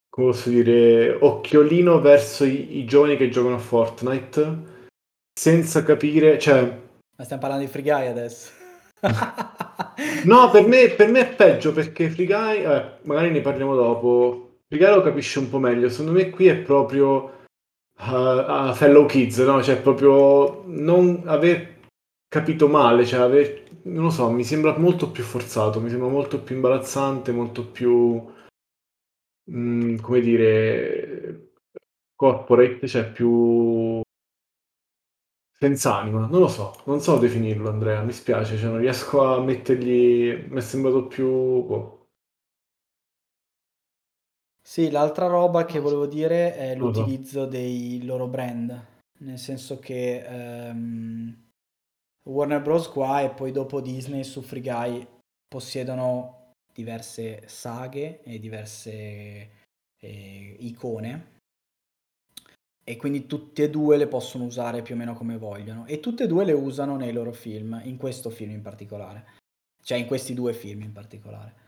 come 0.08 0.26
posso 0.28 0.48
dire, 0.48 1.16
occhiolino 1.20 2.00
verso 2.00 2.44
i, 2.44 2.78
i 2.78 2.84
giovani 2.84 3.16
che 3.16 3.30
giocano 3.30 3.56
a 3.56 3.58
Fortnite, 3.58 4.58
senza 5.32 5.82
capire, 5.82 6.38
cioè, 6.38 6.60
Ma 7.16 7.24
stiamo 7.24 7.42
parlando 7.42 7.64
di 7.64 7.70
Free 7.70 7.82
Guy 7.82 8.06
adesso. 8.06 8.50
no, 10.24 10.50
per 10.50 10.66
me, 10.68 10.90
per 10.90 11.08
me 11.08 11.20
è 11.20 11.34
peggio 11.34 11.72
perché 11.72 12.08
Free 12.10 12.26
Guy, 12.26 12.64
eh, 12.64 12.90
magari 13.02 13.32
ne 13.32 13.40
parliamo 13.40 13.74
dopo, 13.74 14.58
Free 14.68 14.78
Guy 14.78 14.94
lo 14.94 15.02
capisce 15.02 15.40
un 15.40 15.50
po' 15.50 15.58
meglio, 15.58 15.88
secondo 15.88 16.12
me 16.12 16.30
qui 16.30 16.46
è 16.46 16.54
proprio 16.54 17.42
uh, 18.10 18.68
a 18.70 18.74
fellow 18.74 19.06
kids, 19.06 19.38
no? 19.38 19.62
Cioè 19.62 19.80
proprio 19.80 20.64
non 20.66 21.22
aver 21.26 21.80
capito 22.28 22.68
male, 22.68 23.06
cioè 23.06 23.20
aver, 23.20 23.64
non 23.84 24.04
lo 24.04 24.10
so, 24.10 24.30
mi 24.30 24.44
sembra 24.44 24.76
molto 24.78 25.10
più 25.10 25.22
forzato, 25.22 25.80
mi 25.80 25.88
sembra 25.90 26.08
molto 26.08 26.42
più 26.42 26.56
imbarazzante, 26.56 27.32
molto 27.32 27.66
più, 27.66 28.22
mm, 29.50 29.96
come 29.98 30.20
dire, 30.20 31.50
corporate, 32.16 32.86
cioè 32.88 33.10
più 33.10 34.02
senza 35.56 35.96
anima, 35.96 36.26
non 36.26 36.40
lo 36.40 36.48
so, 36.48 36.74
non 36.84 37.00
so 37.00 37.18
definirlo 37.18 37.70
Andrea, 37.70 38.02
mi 38.02 38.12
spiace, 38.12 38.56
cioè 38.58 38.68
non 38.70 38.80
riesco 38.80 39.24
a 39.24 39.40
mettergli, 39.40 40.46
mi 40.48 40.58
è 40.58 40.60
sembrato 40.60 41.06
più... 41.06 41.26
boh. 41.64 41.93
Sì, 44.74 44.90
l'altra 44.90 45.28
roba 45.28 45.66
che 45.66 45.78
volevo 45.78 46.04
dire 46.04 46.56
è 46.56 46.74
l'utilizzo 46.74 47.46
dei 47.46 48.04
loro 48.04 48.26
brand, 48.26 48.86
nel 49.20 49.38
senso 49.38 49.78
che 49.78 50.24
ehm, 50.26 51.50
Warner 52.28 52.60
Bros. 52.60 52.88
qua 52.88 53.20
e 53.20 53.30
poi 53.30 53.52
dopo 53.52 53.80
Disney 53.80 54.24
su 54.24 54.42
Free 54.42 54.60
Guy 54.60 55.06
possiedono 55.46 56.54
diverse 56.72 57.44
saghe 57.46 58.20
e 58.24 58.40
diverse 58.40 59.50
eh, 59.96 60.56
icone. 60.58 61.34
E 62.82 62.96
quindi 62.96 63.26
tutte 63.26 63.62
e 63.62 63.70
due 63.70 63.96
le 63.96 64.08
possono 64.08 64.42
usare 64.42 64.82
più 64.82 64.96
o 64.96 64.98
meno 64.98 65.14
come 65.14 65.38
vogliono. 65.38 65.86
E 65.86 66.00
tutte 66.00 66.24
e 66.24 66.26
due 66.26 66.44
le 66.44 66.52
usano 66.52 66.96
nei 66.96 67.12
loro 67.12 67.30
film, 67.30 67.80
in 67.84 67.96
questo 67.96 68.28
film 68.28 68.50
in 68.50 68.62
particolare, 68.62 69.34
cioè 69.84 69.98
in 69.98 70.06
questi 70.06 70.34
due 70.34 70.52
film 70.52 70.82
in 70.82 70.92
particolare. 70.92 71.63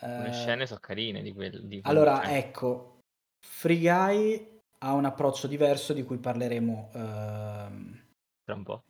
Le 0.00 0.28
Eh, 0.28 0.32
scene 0.32 0.66
sono 0.66 0.80
carine 0.80 1.22
di 1.22 1.32
quel... 1.32 1.62
Di 1.64 1.80
quel- 1.80 1.96
allora, 1.96 2.20
cioè, 2.22 2.36
ecco, 2.36 2.98
Free 3.44 3.78
Guy 3.78 4.60
ha 4.78 4.92
un 4.92 5.04
approccio 5.04 5.46
diverso 5.46 5.92
di 5.92 6.04
cui 6.04 6.18
parleremo 6.18 6.90
ehm, 6.94 8.02
tra 8.44 8.54
un 8.54 8.62
po'. 8.62 8.82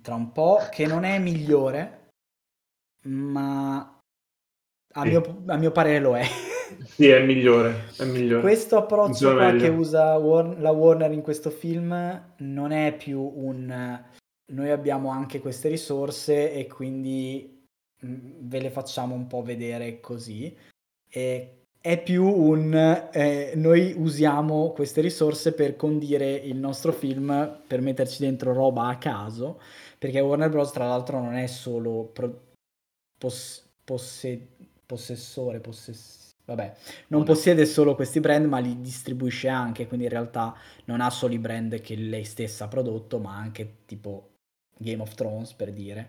tra 0.00 0.14
un 0.14 0.32
po', 0.32 0.58
che 0.70 0.86
non 0.86 1.04
è 1.04 1.18
migliore, 1.18 2.10
ma 3.06 3.78
a, 4.96 5.02
Sì. 5.02 5.08
mio, 5.08 5.42
a 5.46 5.56
mio 5.56 5.72
parere 5.72 5.98
lo 6.00 6.16
è. 6.16 6.24
Sì, 6.86 7.08
è 7.08 7.24
migliore, 7.24 7.90
è 7.98 8.04
migliore. 8.04 8.40
Questo 8.40 8.78
approccio 8.78 9.36
che 9.56 9.68
usa 9.68 10.16
War- 10.16 10.58
la 10.58 10.70
Warner 10.70 11.12
in 11.12 11.20
questo 11.20 11.50
film 11.50 12.34
non 12.38 12.72
è 12.72 12.96
più 12.96 13.20
un 13.20 14.02
noi 14.52 14.70
abbiamo 14.70 15.10
anche 15.10 15.40
queste 15.40 15.68
risorse 15.68 16.52
e 16.52 16.66
quindi 16.66 17.48
mm, 17.50 17.53
ve 18.04 18.60
le 18.60 18.70
facciamo 18.70 19.14
un 19.14 19.26
po' 19.26 19.42
vedere 19.42 20.00
così. 20.00 20.56
E 21.08 21.64
è 21.80 22.02
più 22.02 22.24
un 22.24 22.74
eh, 23.12 23.52
noi 23.56 23.92
usiamo 23.94 24.72
queste 24.72 25.02
risorse 25.02 25.52
per 25.52 25.76
condire 25.76 26.32
il 26.32 26.56
nostro 26.56 26.92
film, 26.92 27.60
per 27.66 27.82
metterci 27.82 28.22
dentro 28.22 28.54
roba 28.54 28.88
a 28.88 28.96
caso, 28.96 29.60
perché 29.98 30.20
Warner 30.20 30.48
Bros. 30.48 30.72
tra 30.72 30.86
l'altro 30.86 31.20
non 31.20 31.34
è 31.34 31.46
solo 31.46 32.04
pro- 32.04 32.52
poss- 33.18 33.68
posse- 33.84 34.48
possessore, 34.86 35.60
possess- 35.60 36.32
Vabbè, 36.46 36.74
non 37.08 37.24
possiede 37.24 37.64
solo 37.64 37.94
questi 37.94 38.20
brand, 38.20 38.46
ma 38.46 38.58
li 38.58 38.80
distribuisce 38.80 39.48
anche, 39.48 39.86
quindi 39.86 40.04
in 40.06 40.12
realtà 40.12 40.54
non 40.86 41.00
ha 41.00 41.08
solo 41.10 41.32
i 41.34 41.38
brand 41.38 41.80
che 41.80 41.96
lei 41.96 42.24
stessa 42.24 42.64
ha 42.64 42.68
prodotto, 42.68 43.18
ma 43.18 43.34
anche 43.34 43.78
tipo 43.86 44.32
Game 44.78 45.00
of 45.02 45.14
Thrones 45.14 45.52
per 45.54 45.72
dire, 45.72 46.08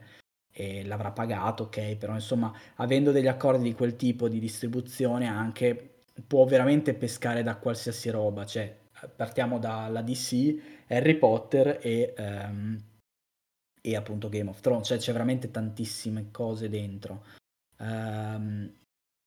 e 0.57 0.85
l'avrà 0.85 1.11
pagato, 1.11 1.63
ok, 1.63 1.97
però 1.97 2.13
insomma, 2.13 2.53
avendo 2.75 3.11
degli 3.11 3.27
accordi 3.27 3.63
di 3.63 3.75
quel 3.75 3.97
tipo 3.97 4.29
di 4.29 4.39
distribuzione 4.39 5.27
anche 5.27 5.95
può 6.25 6.45
veramente 6.45 6.93
pescare 6.93 7.43
da 7.43 7.57
qualsiasi 7.57 8.09
roba, 8.09 8.45
cioè 8.45 8.73
partiamo 9.13 9.59
dalla 9.59 10.01
DC, 10.01 10.85
Harry 10.87 11.15
Potter 11.15 11.79
e, 11.81 12.13
um, 12.17 12.81
e 13.81 13.95
appunto 13.97 14.29
Game 14.29 14.49
of 14.49 14.61
Thrones, 14.61 14.87
cioè 14.87 14.97
c'è 14.97 15.11
veramente 15.11 15.51
tantissime 15.51 16.31
cose 16.31 16.69
dentro. 16.69 17.25
Um, 17.79 18.71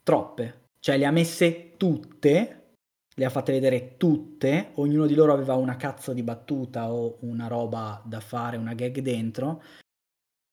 troppe, 0.02 0.68
cioè 0.80 0.96
le 0.96 1.04
ha 1.04 1.10
messe 1.10 1.76
tutte, 1.76 2.70
le 3.14 3.24
ha 3.26 3.30
fatte 3.30 3.52
vedere 3.52 3.98
tutte, 3.98 4.70
ognuno 4.76 5.04
di 5.04 5.14
loro 5.14 5.34
aveva 5.34 5.56
una 5.56 5.76
cazzo 5.76 6.14
di 6.14 6.22
battuta 6.22 6.90
o 6.90 7.18
una 7.20 7.48
roba 7.48 8.00
da 8.02 8.20
fare, 8.20 8.56
una 8.56 8.72
gag 8.72 9.00
dentro, 9.00 9.62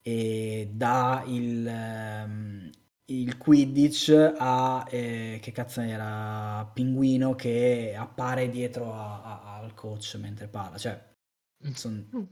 e 0.08 0.70
da 0.72 1.24
il, 1.26 1.66
um, 1.66 2.70
il 3.06 3.38
Quidditch 3.40 4.34
a, 4.38 4.86
eh, 4.88 5.40
che 5.42 5.52
cazzo 5.52 5.82
era, 5.82 6.70
Pinguino 6.72 7.34
che 7.34 7.96
appare 7.98 8.50
dietro 8.50 8.94
a, 8.94 9.24
a, 9.24 9.58
al 9.58 9.74
coach 9.74 10.16
mentre 10.22 10.48
parla, 10.48 10.78
cioè 10.78 11.02
sono 11.74 12.06
mm. 12.16 12.24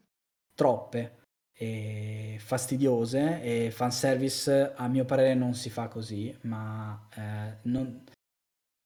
troppe 0.53 1.21
e 1.55 2.37
fastidiose 2.39 3.41
e 3.41 3.71
fanservice 3.71 4.73
a 4.75 4.87
mio 4.87 5.05
parere 5.05 5.33
non 5.33 5.55
si 5.55 5.71
fa 5.71 5.87
così, 5.87 6.35
ma 6.41 7.07
eh, 7.15 7.57
non... 7.63 8.03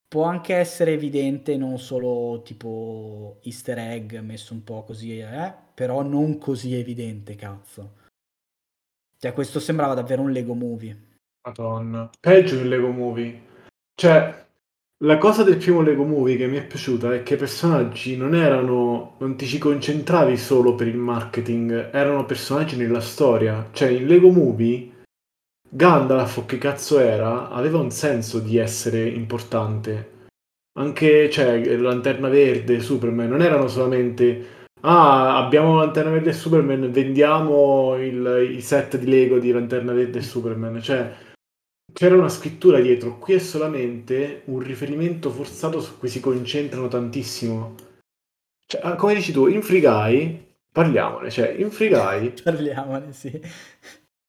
può 0.08 0.24
anche 0.24 0.54
essere 0.54 0.92
evidente 0.92 1.58
non 1.58 1.78
solo 1.78 2.40
tipo 2.42 3.38
easter 3.42 3.78
egg 3.78 4.14
messo 4.20 4.54
un 4.54 4.64
po' 4.64 4.82
così, 4.84 5.18
eh, 5.18 5.54
però 5.74 6.02
non 6.02 6.38
così 6.38 6.74
evidente, 6.74 7.34
cazzo. 7.34 8.06
Cioè 9.20 9.32
questo 9.32 9.58
sembrava 9.58 9.94
davvero 9.94 10.22
un 10.22 10.30
Lego 10.30 10.54
Movie. 10.54 10.96
Madonna, 11.44 12.08
peggio 12.20 12.54
del 12.54 12.68
Lego 12.68 12.90
Movie. 12.90 13.42
Cioè, 13.94 14.46
la 15.04 15.18
cosa 15.18 15.42
del 15.42 15.56
primo 15.56 15.80
Lego 15.80 16.04
Movie 16.04 16.36
che 16.36 16.46
mi 16.46 16.56
è 16.56 16.64
piaciuta 16.64 17.12
è 17.12 17.24
che 17.24 17.34
i 17.34 17.38
personaggi 17.38 18.16
non 18.16 18.34
erano, 18.34 19.16
non 19.18 19.36
ti 19.36 19.46
ci 19.46 19.58
concentravi 19.58 20.36
solo 20.36 20.76
per 20.76 20.86
il 20.86 20.96
marketing, 20.98 21.90
erano 21.92 22.26
personaggi 22.26 22.76
nella 22.76 23.00
storia. 23.00 23.68
Cioè, 23.72 23.88
in 23.88 24.06
Lego 24.06 24.30
Movie, 24.30 25.04
Gandalf, 25.68 26.36
o 26.36 26.46
che 26.46 26.58
cazzo 26.58 27.00
era, 27.00 27.50
aveva 27.50 27.78
un 27.78 27.90
senso 27.90 28.38
di 28.38 28.56
essere 28.56 29.04
importante. 29.04 30.26
Anche, 30.78 31.28
cioè, 31.28 31.76
Lanterna 31.76 32.28
Verde, 32.28 32.78
Superman, 32.78 33.28
non 33.28 33.42
erano 33.42 33.66
solamente... 33.66 34.56
Ah, 34.80 35.38
abbiamo 35.38 35.76
Lanterna 35.76 36.10
Verde 36.10 36.30
e 36.30 36.34
Superman, 36.34 36.90
vendiamo 36.90 37.96
il, 37.96 38.54
i 38.56 38.60
set 38.60 38.96
di 38.96 39.06
Lego 39.06 39.38
di 39.38 39.50
Lanterna 39.50 39.92
Verde 39.92 40.18
e 40.18 40.22
Superman. 40.22 40.80
Cioè, 40.80 41.12
c'era 41.92 42.14
una 42.14 42.28
scrittura 42.28 42.78
dietro, 42.78 43.18
qui 43.18 43.34
è 43.34 43.38
solamente 43.38 44.42
un 44.46 44.60
riferimento 44.60 45.30
forzato 45.30 45.80
su 45.80 45.98
cui 45.98 46.08
si 46.08 46.20
concentrano 46.20 46.86
tantissimo. 46.86 47.74
Cioè, 48.66 48.80
ah, 48.84 48.94
come 48.94 49.14
dici 49.14 49.32
tu, 49.32 49.46
in 49.46 49.62
Free 49.62 49.80
Guy, 49.80 50.46
parliamone, 50.70 51.30
cioè, 51.30 51.48
in 51.48 51.70
Free 51.70 51.88
Guy... 51.88 52.34
parliamone, 52.42 53.12
sì. 53.12 53.40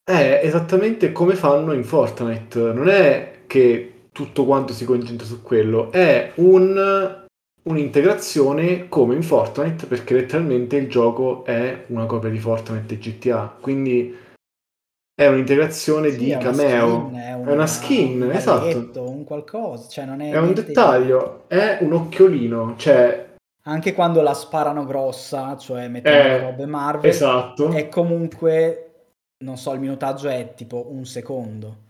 È 0.03 0.41
esattamente 0.43 1.11
come 1.11 1.35
fanno 1.35 1.73
in 1.73 1.83
Fortnite, 1.83 2.59
non 2.73 2.89
è 2.89 3.41
che 3.45 4.07
tutto 4.11 4.45
quanto 4.45 4.73
si 4.73 4.85
concentra 4.85 5.27
su 5.27 5.43
quello, 5.43 5.91
è 5.91 6.31
un, 6.35 7.18
un'integrazione 7.63 8.87
come 8.87 9.15
in 9.15 9.23
Fortnite, 9.23 9.85
perché 9.85 10.13
letteralmente 10.13 10.77
il 10.77 10.89
gioco 10.89 11.43
è 11.43 11.85
una 11.87 12.05
copia 12.05 12.29
di 12.29 12.39
Fortnite 12.39 12.93
e 12.93 12.97
GTA, 12.97 13.57
quindi 13.59 14.15
è 15.13 15.27
un'integrazione 15.27 16.11
sì, 16.11 16.17
di 16.17 16.37
cameo. 16.37 16.53
Skin, 16.53 17.19
è, 17.19 17.33
una, 17.33 17.49
è, 17.49 17.51
una, 17.51 17.67
skin, 17.67 18.21
un 18.21 18.31
esatto. 18.31 19.09
Un 19.09 19.23
qualcosa, 19.25 19.89
cioè 19.89 20.05
non 20.05 20.21
è, 20.21 20.31
è 20.31 20.37
un 20.37 20.53
dettaglio, 20.53 21.43
di... 21.47 21.55
è 21.55 21.77
un 21.81 21.93
occhiolino, 21.93 22.75
cioè... 22.77 23.27
Anche 23.63 23.93
quando 23.93 24.21
la 24.21 24.33
sparano 24.33 24.85
grossa, 24.85 25.57
cioè 25.57 25.89
mettono 25.89 26.15
è... 26.15 26.27
le 26.27 26.39
robe 26.39 26.65
Marvel, 26.65 27.09
esatto. 27.09 27.69
è 27.71 27.89
comunque, 27.89 28.91
non 29.43 29.57
so, 29.57 29.73
il 29.73 29.81
minutaggio 29.81 30.29
è 30.29 30.53
tipo 30.55 30.87
un 30.89 31.05
secondo. 31.05 31.87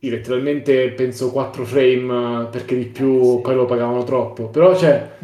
Sì, 0.00 0.10
letteralmente 0.10 0.90
penso 0.90 1.32
4 1.32 1.64
frame 1.64 2.46
perché 2.50 2.76
di 2.76 2.86
più 2.86 3.36
sì. 3.36 3.40
poi 3.42 3.54
lo 3.54 3.64
pagavano 3.64 4.04
troppo, 4.04 4.48
però 4.48 4.74
c'è... 4.74 5.16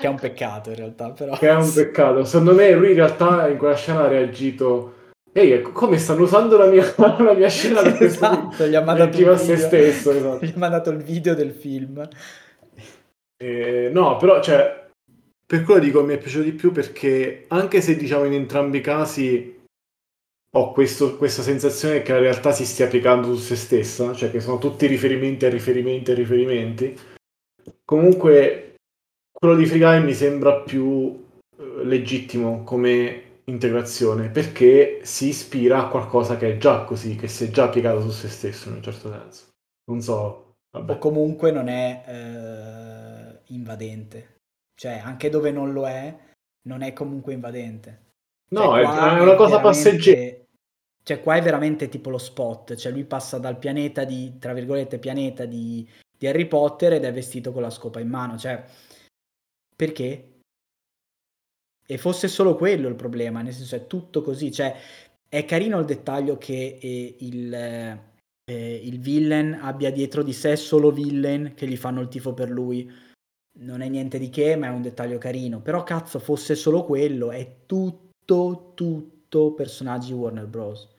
che 0.00 0.06
è 0.06 0.08
un 0.08 0.18
peccato 0.18 0.70
in 0.70 0.76
realtà, 0.76 1.10
però... 1.10 1.36
Che 1.36 1.48
è 1.48 1.54
un 1.54 1.72
peccato. 1.72 2.24
Secondo 2.24 2.54
me 2.54 2.72
lui 2.72 2.88
in 2.88 2.94
realtà 2.94 3.48
in 3.48 3.56
quella 3.56 3.76
scena 3.76 4.04
ha 4.04 4.08
reagito 4.08 4.94
Ehi, 5.32 5.52
ecco, 5.52 5.70
come 5.70 5.98
stanno 5.98 6.22
usando 6.22 6.56
la 6.56 6.66
mia, 6.66 6.84
la 6.96 7.34
mia 7.34 7.48
scena 7.48 7.82
da 7.82 7.96
esatto, 8.00 8.66
gli 8.66 8.74
ha 8.74 8.82
mandato 8.82 9.10
il 9.10 9.16
video. 9.16 9.32
a 9.32 9.36
se 9.36 9.56
stesso. 9.56 10.10
Esatto. 10.10 10.44
Gli 10.46 10.52
ha 10.54 10.58
mandato 10.58 10.90
il 10.90 11.02
video 11.02 11.34
del 11.34 11.52
film. 11.52 12.08
Eh, 13.36 13.90
no, 13.92 14.16
però, 14.16 14.42
cioè, 14.42 14.88
per 15.46 15.62
quello 15.62 15.80
dico 15.80 16.02
mi 16.02 16.14
è 16.14 16.18
piaciuto 16.18 16.44
di 16.44 16.52
più 16.52 16.72
perché 16.72 17.44
anche 17.48 17.80
se 17.80 17.96
diciamo 17.96 18.24
in 18.24 18.32
entrambi 18.32 18.78
i 18.78 18.80
casi 18.80 19.57
ho 20.56 20.72
questo, 20.72 21.16
questa 21.16 21.42
sensazione 21.42 22.02
che 22.02 22.12
la 22.12 22.20
realtà 22.20 22.52
si 22.52 22.64
stia 22.64 22.86
applicando 22.86 23.34
su 23.34 23.42
se 23.42 23.56
stessa, 23.56 24.14
cioè 24.14 24.30
che 24.30 24.40
sono 24.40 24.58
tutti 24.58 24.86
riferimenti 24.86 25.44
a 25.44 25.50
riferimenti 25.50 26.10
a 26.10 26.14
riferimenti, 26.14 26.98
comunque 27.84 28.76
quello 29.30 29.54
di 29.54 29.66
Free 29.66 29.78
Guy 29.78 30.02
mi 30.02 30.14
sembra 30.14 30.60
più 30.60 31.26
eh, 31.56 31.84
legittimo 31.84 32.64
come 32.64 33.24
integrazione 33.44 34.28
perché 34.28 35.00
si 35.02 35.28
ispira 35.28 35.78
a 35.78 35.88
qualcosa 35.88 36.36
che 36.36 36.54
è 36.54 36.56
già 36.58 36.84
così, 36.84 37.16
che 37.16 37.28
si 37.28 37.44
è 37.44 37.50
già 37.50 37.64
applicato 37.64 38.00
su 38.00 38.10
se 38.10 38.28
stesso 38.28 38.68
in 38.68 38.76
un 38.76 38.82
certo 38.82 39.10
senso. 39.10 39.46
Non 39.90 40.00
so. 40.00 40.54
Vabbè. 40.70 40.92
O 40.92 40.98
comunque 40.98 41.50
non 41.50 41.68
è 41.68 42.02
eh, 42.06 43.40
invadente. 43.52 44.36
Cioè, 44.74 45.00
anche 45.02 45.30
dove 45.30 45.50
non 45.50 45.72
lo 45.72 45.86
è, 45.86 46.14
non 46.68 46.82
è 46.82 46.92
comunque 46.92 47.32
invadente. 47.32 48.06
No, 48.50 48.62
cioè, 48.62 48.82
è, 48.82 49.20
una 49.20 49.34
cosa 49.34 49.60
passeggera. 49.60 50.37
Cioè, 51.08 51.22
qua 51.22 51.36
è 51.36 51.42
veramente 51.42 51.88
tipo 51.88 52.10
lo 52.10 52.18
spot. 52.18 52.74
Cioè, 52.74 52.92
lui 52.92 53.04
passa 53.04 53.38
dal 53.38 53.58
pianeta 53.58 54.04
di, 54.04 54.36
tra 54.38 54.52
virgolette, 54.52 54.98
pianeta 54.98 55.46
di, 55.46 55.88
di 56.18 56.26
Harry 56.26 56.46
Potter 56.46 56.92
ed 56.92 57.04
è 57.04 57.12
vestito 57.14 57.50
con 57.50 57.62
la 57.62 57.70
scopa 57.70 57.98
in 57.98 58.08
mano. 58.10 58.36
Cioè, 58.36 58.62
perché? 59.74 60.40
E 61.86 61.96
fosse 61.96 62.28
solo 62.28 62.56
quello 62.56 62.88
il 62.88 62.94
problema, 62.94 63.40
nel 63.40 63.54
senso 63.54 63.76
è 63.76 63.86
tutto 63.86 64.20
così, 64.20 64.52
cioè 64.52 64.76
è 65.26 65.46
carino 65.46 65.78
il 65.78 65.86
dettaglio 65.86 66.36
che 66.36 66.78
eh, 66.78 67.16
il, 67.20 67.54
eh, 67.54 68.74
il 68.74 69.00
villain 69.00 69.58
abbia 69.62 69.90
dietro 69.90 70.22
di 70.22 70.34
sé 70.34 70.56
solo 70.56 70.90
villain 70.90 71.54
che 71.54 71.66
gli 71.66 71.78
fanno 71.78 72.02
il 72.02 72.08
tifo 72.08 72.34
per 72.34 72.50
lui. 72.50 72.86
Non 73.60 73.80
è 73.80 73.88
niente 73.88 74.18
di 74.18 74.28
che, 74.28 74.56
ma 74.56 74.66
è 74.66 74.70
un 74.70 74.82
dettaglio 74.82 75.16
carino. 75.16 75.62
Però 75.62 75.82
cazzo, 75.84 76.18
fosse 76.18 76.54
solo 76.54 76.84
quello, 76.84 77.30
è 77.30 77.64
tutto, 77.64 78.72
tutto 78.74 79.54
personaggi 79.54 80.12
Warner 80.12 80.46
Bros. 80.46 80.96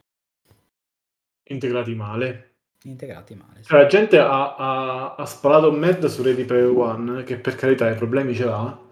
Integrati 1.50 1.94
male. 1.94 2.56
Integrati 2.84 3.36
male. 3.36 3.62
Sì. 3.62 3.70
Cioè, 3.70 3.82
la 3.82 3.88
gente 3.88 4.18
ha, 4.18 4.56
ha, 4.56 5.16
ha 5.16 5.26
sparato 5.26 5.72
mad 5.72 6.06
su 6.06 6.24
Ready 6.24 6.46
Player 6.46 6.70
One, 6.70 7.24
che 7.24 7.38
per 7.38 7.56
carità 7.56 7.90
i 7.90 7.96
problemi 7.96 8.34
ce 8.34 8.46
l'ha 8.46 8.88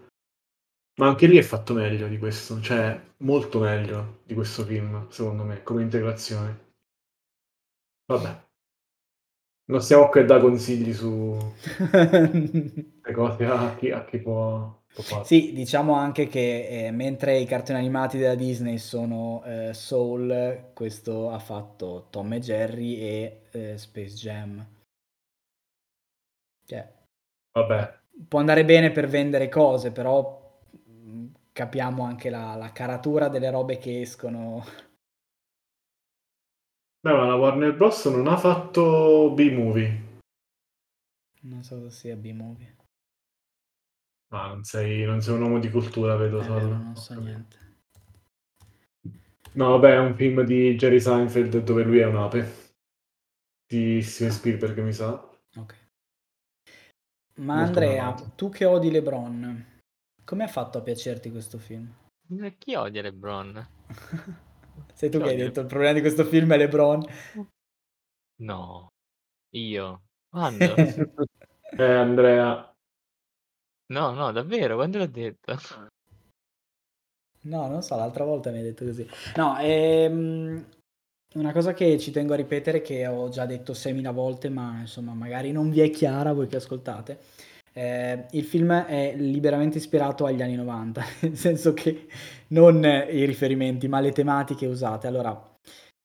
ma 0.98 1.06
anche 1.06 1.26
lì 1.26 1.36
è 1.36 1.42
fatto 1.42 1.74
meglio 1.74 2.08
di 2.08 2.18
questo, 2.18 2.60
cioè 2.60 3.00
molto 3.18 3.60
meglio 3.60 4.22
di 4.24 4.34
questo 4.34 4.64
film, 4.64 5.08
secondo 5.10 5.44
me, 5.44 5.62
come 5.62 5.82
integrazione. 5.82 6.72
Vabbè. 8.06 8.46
Non 9.66 9.80
stiamo 9.80 10.08
qui 10.08 10.20
a 10.20 10.24
dare 10.24 10.40
consigli 10.40 10.92
su 10.92 11.36
le 11.92 13.12
cose 13.12 13.44
a 13.44 13.76
chi, 13.76 13.90
a 13.90 14.04
chi 14.04 14.18
può. 14.18 14.77
Sì, 15.22 15.52
diciamo 15.52 15.94
anche 15.94 16.26
che 16.26 16.86
eh, 16.86 16.90
mentre 16.90 17.38
i 17.38 17.46
cartoni 17.46 17.78
animati 17.78 18.18
della 18.18 18.34
Disney 18.34 18.78
sono 18.78 19.44
eh, 19.44 19.72
Soul, 19.72 20.70
questo 20.74 21.30
ha 21.30 21.38
fatto 21.38 22.08
Tom 22.10 22.32
e 22.32 22.40
Jerry 22.40 22.96
e 22.96 23.42
eh, 23.52 23.78
Space 23.78 24.14
Jam. 24.14 24.66
Cioè, 26.64 26.96
Vabbè. 27.52 27.98
Può 28.28 28.38
andare 28.38 28.64
bene 28.64 28.90
per 28.90 29.08
vendere 29.08 29.48
cose, 29.48 29.90
però 29.90 30.60
capiamo 31.52 32.04
anche 32.04 32.30
la, 32.30 32.54
la 32.54 32.72
caratura 32.72 33.28
delle 33.28 33.50
robe 33.50 33.78
che 33.78 34.00
escono. 34.00 34.64
Beh, 37.00 37.12
ma 37.12 37.26
la 37.26 37.34
Warner 37.36 37.74
Bros. 37.74 38.06
non 38.06 38.26
ha 38.26 38.36
fatto 38.36 39.32
B-movie. 39.32 40.06
Non 41.42 41.62
so 41.62 41.88
se 41.88 41.90
sia 41.90 42.16
B-movie. 42.16 42.77
Ma 44.30 44.46
non 44.48 44.62
sei, 44.64 45.04
non 45.04 45.20
sei 45.22 45.34
un 45.34 45.42
uomo 45.42 45.58
di 45.58 45.70
cultura, 45.70 46.16
vedo 46.16 46.40
eh, 46.40 46.44
solo. 46.44 46.68
Non 46.68 46.96
so 46.96 47.14
niente. 47.18 47.56
No, 49.54 49.70
vabbè, 49.70 49.94
è 49.94 49.98
un 49.98 50.14
film 50.14 50.42
di 50.42 50.76
Jerry 50.76 51.00
Seinfeld 51.00 51.62
dove 51.62 51.82
lui 51.82 51.98
è 51.98 52.06
un'ape. 52.06 52.66
Di 53.66 54.02
Steven 54.02 54.32
Spielberg, 54.32 54.78
mi 54.80 54.92
sa. 54.92 55.12
Ok. 55.56 55.86
Ma 57.38 57.54
Molto 57.56 57.68
Andrea, 57.78 58.02
amato. 58.06 58.32
tu 58.34 58.48
che 58.50 58.64
odi 58.64 58.90
LeBron, 58.90 59.80
come 60.24 60.44
ha 60.44 60.48
fatto 60.48 60.78
a 60.78 60.82
piacerti 60.82 61.30
questo 61.30 61.58
film? 61.58 61.92
Eh, 62.42 62.56
Chi 62.58 62.74
odia 62.74 63.02
LeBron? 63.02 63.68
Sei 64.94 65.08
tu 65.10 65.18
Chi 65.18 65.24
che 65.24 65.30
hai 65.30 65.36
detto 65.36 65.60
il 65.60 65.66
problema 65.66 65.92
di 65.92 66.00
questo 66.00 66.24
film 66.24 66.52
è 66.52 66.56
LeBron. 66.56 67.04
No, 68.42 68.88
io. 69.54 70.02
Quando? 70.28 70.74
Eh, 70.74 71.82
Andrea, 71.84 72.74
No, 73.90 74.12
no, 74.12 74.32
davvero, 74.32 74.76
quando 74.76 74.98
l'ho 74.98 75.06
detto? 75.06 75.58
No, 77.42 77.66
non 77.68 77.82
so, 77.82 77.96
l'altra 77.96 78.24
volta 78.24 78.50
mi 78.50 78.58
hai 78.58 78.64
detto 78.64 78.84
così. 78.84 79.08
No, 79.36 79.56
ehm, 79.58 80.66
una 81.34 81.52
cosa 81.52 81.72
che 81.72 81.98
ci 81.98 82.10
tengo 82.10 82.34
a 82.34 82.36
ripetere, 82.36 82.82
che 82.82 83.06
ho 83.06 83.28
già 83.30 83.46
detto 83.46 83.72
6.000 83.72 84.12
volte, 84.12 84.50
ma 84.50 84.80
insomma 84.80 85.14
magari 85.14 85.52
non 85.52 85.70
vi 85.70 85.80
è 85.80 85.90
chiara 85.90 86.34
voi 86.34 86.48
che 86.48 86.56
ascoltate. 86.56 87.18
Eh, 87.72 88.26
il 88.32 88.44
film 88.44 88.72
è 88.72 89.14
liberamente 89.16 89.78
ispirato 89.78 90.26
agli 90.26 90.42
anni 90.42 90.56
90, 90.56 91.02
nel 91.22 91.36
senso 91.36 91.72
che 91.72 92.08
non 92.48 92.84
i 92.84 93.24
riferimenti, 93.24 93.88
ma 93.88 94.00
le 94.00 94.12
tematiche 94.12 94.66
usate. 94.66 95.06
Allora, 95.06 95.56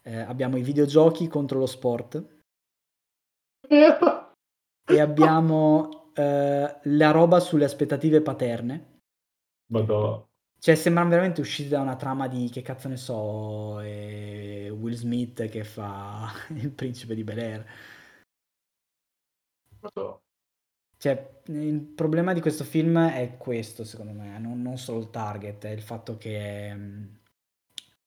eh, 0.03 0.19
abbiamo 0.19 0.55
i 0.57 0.61
videogiochi 0.61 1.27
contro 1.27 1.59
lo 1.59 1.65
sport 1.65 2.23
e 3.67 4.99
abbiamo 4.99 6.02
eh, 6.13 6.79
la 6.83 7.11
roba 7.11 7.39
sulle 7.39 7.65
aspettative 7.65 8.21
paterne. 8.21 9.01
Madonna. 9.67 10.25
Cioè, 10.59 10.75
sembrano 10.75 11.09
veramente 11.09 11.41
usciti 11.41 11.69
da 11.69 11.81
una 11.81 11.95
trama 11.95 12.27
di, 12.27 12.49
che 12.49 12.61
cazzo 12.61 12.87
ne 12.87 12.97
so, 12.97 13.79
eh, 13.81 14.69
Will 14.69 14.93
Smith 14.95 15.49
che 15.49 15.63
fa 15.63 16.31
il 16.55 16.71
principe 16.71 17.15
di 17.15 17.23
Bel 17.23 17.39
Air. 17.39 17.65
Madonna. 19.79 20.19
Cioè, 20.97 21.41
il 21.47 21.81
problema 21.81 22.31
di 22.31 22.39
questo 22.39 22.63
film 22.63 22.97
è 22.97 23.35
questo, 23.37 23.83
secondo 23.83 24.13
me, 24.13 24.39
non, 24.39 24.61
non 24.61 24.77
solo 24.77 24.99
il 24.99 25.09
target, 25.09 25.65
è 25.65 25.71
il 25.71 25.81
fatto 25.81 26.15
che 26.15 26.73
mm, 26.73 27.05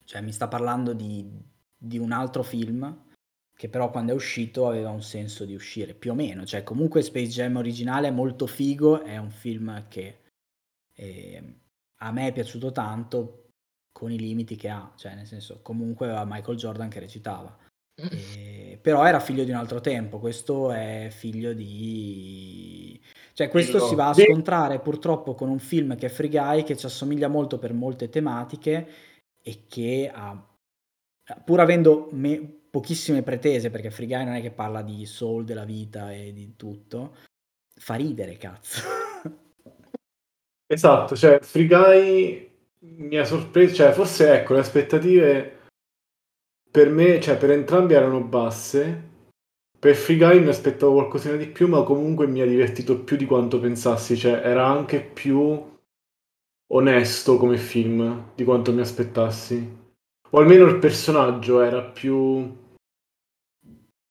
cioè, 0.05 0.23
mi 0.23 0.33
sta 0.33 0.49
parlando 0.49 0.95
di, 0.95 1.31
di 1.77 1.99
un 1.99 2.13
altro 2.13 2.43
film 2.43 3.05
che 3.57 3.71
però 3.71 3.91
quando 3.91 4.13
è 4.13 4.15
uscito 4.15 4.69
aveva 4.69 4.91
un 4.91 5.03
senso 5.03 5.47
di 5.47 5.55
uscire, 5.55 5.95
più 5.95 6.11
o 6.11 6.15
meno. 6.15 6.45
Cioè, 6.45 6.63
comunque 6.63 7.01
Space 7.01 7.29
Jam 7.29 7.57
originale 7.57 8.09
è 8.09 8.11
molto 8.11 8.47
figo, 8.47 9.03
è 9.03 9.17
un 9.17 9.31
film 9.31 9.87
che 9.89 10.19
eh, 10.95 11.43
a 12.01 12.13
me 12.13 12.29
è 12.29 12.33
piaciuto 12.33 12.71
tanto 12.71 13.45
con 13.93 14.13
i 14.13 14.19
limiti 14.19 14.57
che 14.57 14.69
ha, 14.69 14.93
cioè 14.95 15.15
nel 15.15 15.27
senso 15.27 15.61
comunque 15.63 16.07
aveva 16.07 16.27
Michael 16.27 16.59
Jordan 16.59 16.89
che 16.89 17.01
recitava. 17.01 17.57
Eh, 17.99 18.79
però 18.83 19.07
era 19.07 19.21
figlio 19.21 19.43
di 19.43 19.51
un 19.51 19.57
altro 19.57 19.81
tempo, 19.81 20.19
questo 20.19 20.71
è 20.71 21.09
figlio 21.11 21.55
di... 21.55 23.01
Cioè 23.33 23.49
questo 23.49 23.79
Figlio 23.79 23.89
si 23.89 23.95
va 23.95 24.09
a 24.09 24.15
scontrare 24.15 24.81
purtroppo 24.81 25.35
con 25.35 25.49
un 25.49 25.59
film 25.59 25.97
che 25.97 26.07
è 26.07 26.11
Free 26.11 26.29
Guy, 26.29 26.63
che 26.63 26.77
ci 26.77 26.85
assomiglia 26.85 27.29
molto 27.29 27.59
per 27.59 27.73
molte 27.73 28.11
tematiche 28.11 28.89
e 29.43 29.63
che 29.67 30.11
ha, 30.13 30.47
pur 31.43 31.61
avendo 31.61 32.09
me- 32.13 32.66
pochissime 32.77 33.23
pretese, 33.23 33.71
perché 33.71 33.91
Free 33.91 34.07
Guy 34.07 34.25
non 34.25 34.35
è 34.35 34.43
che 34.43 34.51
parla 34.51 34.83
di 34.83 35.07
soul 35.07 35.45
della 35.45 35.65
vita 35.65 36.13
e 36.13 36.35
di 36.35 36.57
tutto, 36.57 37.17
fa 37.75 37.95
ridere, 37.95 38.37
cazzo. 38.37 38.81
Esatto, 40.69 41.15
cioè 41.15 41.39
Free 41.43 41.67
Guy 41.69 42.51
mi 42.81 43.17
ha 43.17 43.25
sorpreso, 43.25 43.77
cioè 43.77 43.93
forse 43.93 44.33
ecco 44.33 44.55
le 44.55 44.59
aspettative 44.59 45.59
per 46.69 46.91
me, 46.91 47.21
cioè 47.21 47.37
per 47.37 47.53
entrambi 47.53 47.95
erano 47.95 48.21
basse. 48.21 49.11
Per 49.79 49.95
Free 49.95 50.17
Guy 50.17 50.41
mi 50.41 50.49
aspettavo 50.49 50.95
qualcosina 50.95 51.37
di 51.37 51.47
più, 51.47 51.69
ma 51.69 51.85
comunque 51.85 52.27
mi 52.27 52.41
ha 52.41 52.47
divertito 52.47 52.99
più 52.99 53.17
di 53.17 53.27
quanto 53.27 53.61
pensassi, 53.61 54.17
cioè 54.17 54.41
era 54.45 54.67
anche 54.67 55.01
più 55.01 55.79
onesto 56.73 57.37
come 57.37 57.59
film 57.59 58.33
di 58.35 58.43
quanto 58.43 58.73
mi 58.73 58.81
aspettassi. 58.81 59.85
O 60.31 60.39
almeno 60.41 60.67
il 60.67 60.81
personaggio 60.81 61.61
era 61.61 61.81
più 61.81 62.65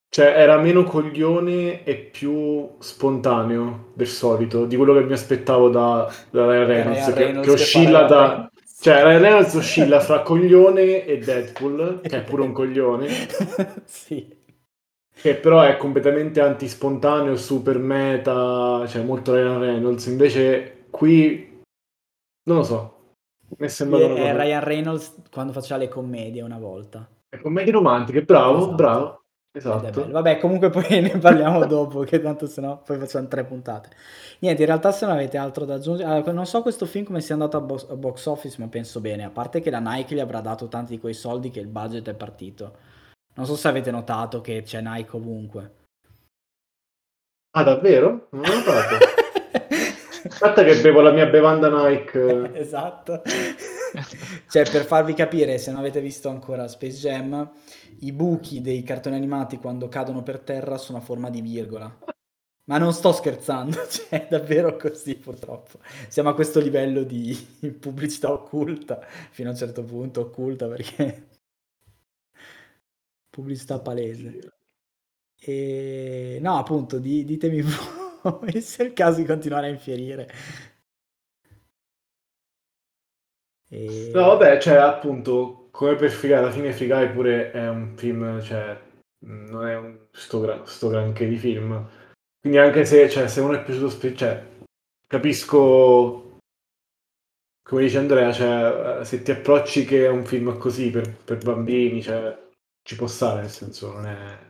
cioè 0.09 0.27
era 0.27 0.57
meno 0.57 0.83
coglione 0.83 1.83
e 1.83 1.95
più 1.95 2.75
spontaneo 2.79 3.91
del 3.93 4.07
solito, 4.07 4.65
di 4.65 4.75
quello 4.75 4.93
che 4.93 5.03
mi 5.03 5.13
aspettavo 5.13 5.69
da, 5.69 6.11
da 6.29 6.45
Ryan 6.45 6.67
Reynolds, 6.67 7.05
Ryan 7.05 7.13
che, 7.13 7.23
Reynolds 7.23 7.47
che 7.47 7.55
che 7.55 7.61
oscilla 7.61 8.05
Ryan 8.05 8.07
da... 8.07 8.49
Cioè 8.77 9.03
Ryan 9.03 9.21
Reynolds 9.21 9.53
oscilla 9.55 9.99
fra 9.99 10.21
coglione 10.21 11.05
e 11.05 11.17
Deadpool, 11.17 12.01
che 12.01 12.17
è 12.17 12.23
pure 12.23 12.43
un 12.43 12.51
coglione, 12.51 13.07
sì. 13.85 14.37
che 15.11 15.35
però 15.35 15.61
è 15.61 15.77
completamente 15.77 16.39
antispontaneo, 16.41 17.35
super 17.35 17.79
meta, 17.79 18.85
cioè 18.87 19.01
molto 19.01 19.33
Ryan 19.33 19.59
Reynolds. 19.59 20.05
Invece 20.05 20.85
qui, 20.91 21.61
non 22.43 22.57
lo 22.57 22.63
so, 22.63 22.95
mi 23.57 23.65
è 23.65 23.69
sembrato 23.69 24.05
una 24.05 24.15
È 24.15 24.19
cosa... 24.31 24.43
Ryan 24.43 24.63
Reynolds 24.63 25.15
quando 25.31 25.51
faceva 25.53 25.79
le 25.79 25.87
commedie 25.87 26.41
una 26.41 26.59
volta. 26.59 27.09
È 27.27 27.37
commedie 27.39 27.71
romantiche, 27.71 28.23
bravo, 28.23 28.57
Esatto. 28.57 28.75
bravo. 28.75 29.24
Esatto. 29.55 30.11
Vabbè, 30.11 30.37
comunque 30.39 30.69
poi 30.69 30.83
ne 30.99 31.17
parliamo 31.17 31.63
dopo, 31.65 32.01
che 32.01 32.19
tanto 32.21 32.45
sennò 32.45 32.77
poi 32.81 32.97
facciamo 32.97 33.27
tre 33.27 33.45
puntate. 33.45 33.89
Niente, 34.39 34.61
in 34.61 34.67
realtà 34.67 34.91
se 34.91 35.05
non 35.05 35.15
avete 35.15 35.37
altro 35.37 35.63
da 35.63 35.75
aggiungere, 35.75 36.09
allora, 36.09 36.33
non 36.33 36.45
so 36.45 36.61
questo 36.61 36.85
film 36.85 37.05
come 37.05 37.21
sia 37.21 37.35
andato 37.35 37.55
a 37.55 37.61
box, 37.61 37.89
a 37.89 37.95
box 37.95 38.25
office, 38.25 38.57
ma 38.59 38.67
penso 38.67 38.99
bene, 38.99 39.23
a 39.23 39.29
parte 39.29 39.61
che 39.61 39.69
la 39.69 39.79
Nike 39.79 40.15
gli 40.15 40.19
avrà 40.19 40.41
dato 40.41 40.67
tanti 40.67 40.95
di 40.95 40.99
quei 40.99 41.13
soldi 41.13 41.51
che 41.51 41.61
il 41.61 41.67
budget 41.67 42.09
è 42.09 42.13
partito. 42.13 42.93
Non 43.35 43.45
so 43.45 43.55
se 43.55 43.67
avete 43.69 43.91
notato 43.91 44.41
che 44.41 44.61
c'è 44.63 44.81
Nike 44.81 45.15
ovunque. 45.15 45.73
Ah, 47.51 47.63
davvero? 47.63 48.27
Non 48.31 48.41
l'ho 48.41 48.55
notato. 48.55 49.23
Aspetta 50.27 50.63
che 50.63 50.81
bevo 50.81 51.01
la 51.01 51.11
mia 51.11 51.27
bevanda 51.27 51.69
Nike. 51.69 52.51
esatto. 52.57 53.21
cioè, 54.49 54.69
per 54.69 54.83
farvi 54.85 55.13
capire, 55.13 55.57
se 55.59 55.69
non 55.71 55.79
avete 55.79 56.01
visto 56.01 56.29
ancora 56.29 56.67
Space 56.67 56.97
Jam, 56.97 57.51
i 57.99 58.11
buchi 58.11 58.61
dei 58.61 58.81
cartoni 58.81 59.15
animati 59.15 59.57
quando 59.57 59.87
cadono 59.87 60.23
per 60.23 60.39
terra 60.39 60.77
sono 60.77 60.97
a 60.97 61.01
forma 61.01 61.29
di 61.29 61.41
virgola. 61.41 61.95
Ma 62.67 62.79
non 62.79 62.93
sto 62.93 63.11
scherzando, 63.11 63.77
cioè, 63.87 64.25
è 64.25 64.27
davvero 64.27 64.75
così 64.75 65.15
purtroppo. 65.15 65.77
Siamo 66.07 66.29
a 66.29 66.33
questo 66.33 66.59
livello 66.59 67.03
di 67.03 67.35
pubblicità 67.79 68.31
occulta, 68.31 68.99
fino 69.29 69.49
a 69.49 69.51
un 69.51 69.57
certo 69.57 69.83
punto 69.83 70.21
occulta 70.21 70.67
perché 70.67 71.27
pubblicità 73.29 73.79
palese. 73.79 74.53
E 75.39 76.39
no, 76.41 76.57
appunto, 76.57 76.97
di- 76.97 77.23
ditemi 77.25 77.61
voi 77.61 78.04
se 78.61 78.83
è 78.83 78.87
il 78.87 78.93
caso 78.93 79.19
di 79.19 79.25
continuare 79.25 79.67
a 79.67 79.69
infierire. 79.69 80.27
E... 83.69 84.11
No, 84.13 84.27
vabbè, 84.27 84.59
cioè, 84.59 84.75
appunto, 84.75 85.67
come 85.71 85.95
per 85.95 86.11
Guy, 86.11 86.31
alla 86.31 86.51
fine 86.51 86.73
Guy 86.75 87.11
pure 87.11 87.51
è 87.51 87.67
un 87.67 87.95
film, 87.97 88.41
cioè, 88.41 88.79
non 89.25 89.67
è 89.67 89.75
un, 89.75 90.07
sto, 90.11 90.39
gra- 90.39 90.65
sto 90.65 90.89
granché 90.89 91.27
di 91.27 91.37
film. 91.37 91.87
Quindi 92.39 92.59
anche 92.59 92.85
se, 92.85 93.09
cioè, 93.09 93.27
se 93.27 93.41
uno 93.41 93.53
è 93.53 93.63
piaciuto, 93.63 93.89
spe- 93.89 94.15
cioè, 94.15 94.43
capisco, 95.07 96.39
come 97.63 97.81
dice 97.81 97.97
Andrea, 97.97 98.31
cioè, 98.31 98.99
eh, 99.01 99.05
se 99.05 99.21
ti 99.23 99.31
approcci 99.31 99.85
che 99.85 100.05
è 100.05 100.09
un 100.09 100.25
film 100.25 100.57
così 100.57 100.91
per, 100.91 101.11
per 101.17 101.37
bambini, 101.37 102.01
cioè, 102.01 102.37
ci 102.83 102.95
può 102.95 103.07
stare, 103.07 103.41
nel 103.41 103.49
senso, 103.49 103.91
non 103.91 104.05
è... 104.05 104.44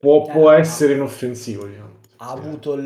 Può, 0.00 0.26
Eh, 0.28 0.32
può 0.32 0.50
essere 0.50 0.94
inoffensivo, 0.94 1.66
diciamo. 1.66 2.00
ha 2.20 2.30
Sì. 2.30 2.30
avuto 2.30 2.74
il, 2.74 2.84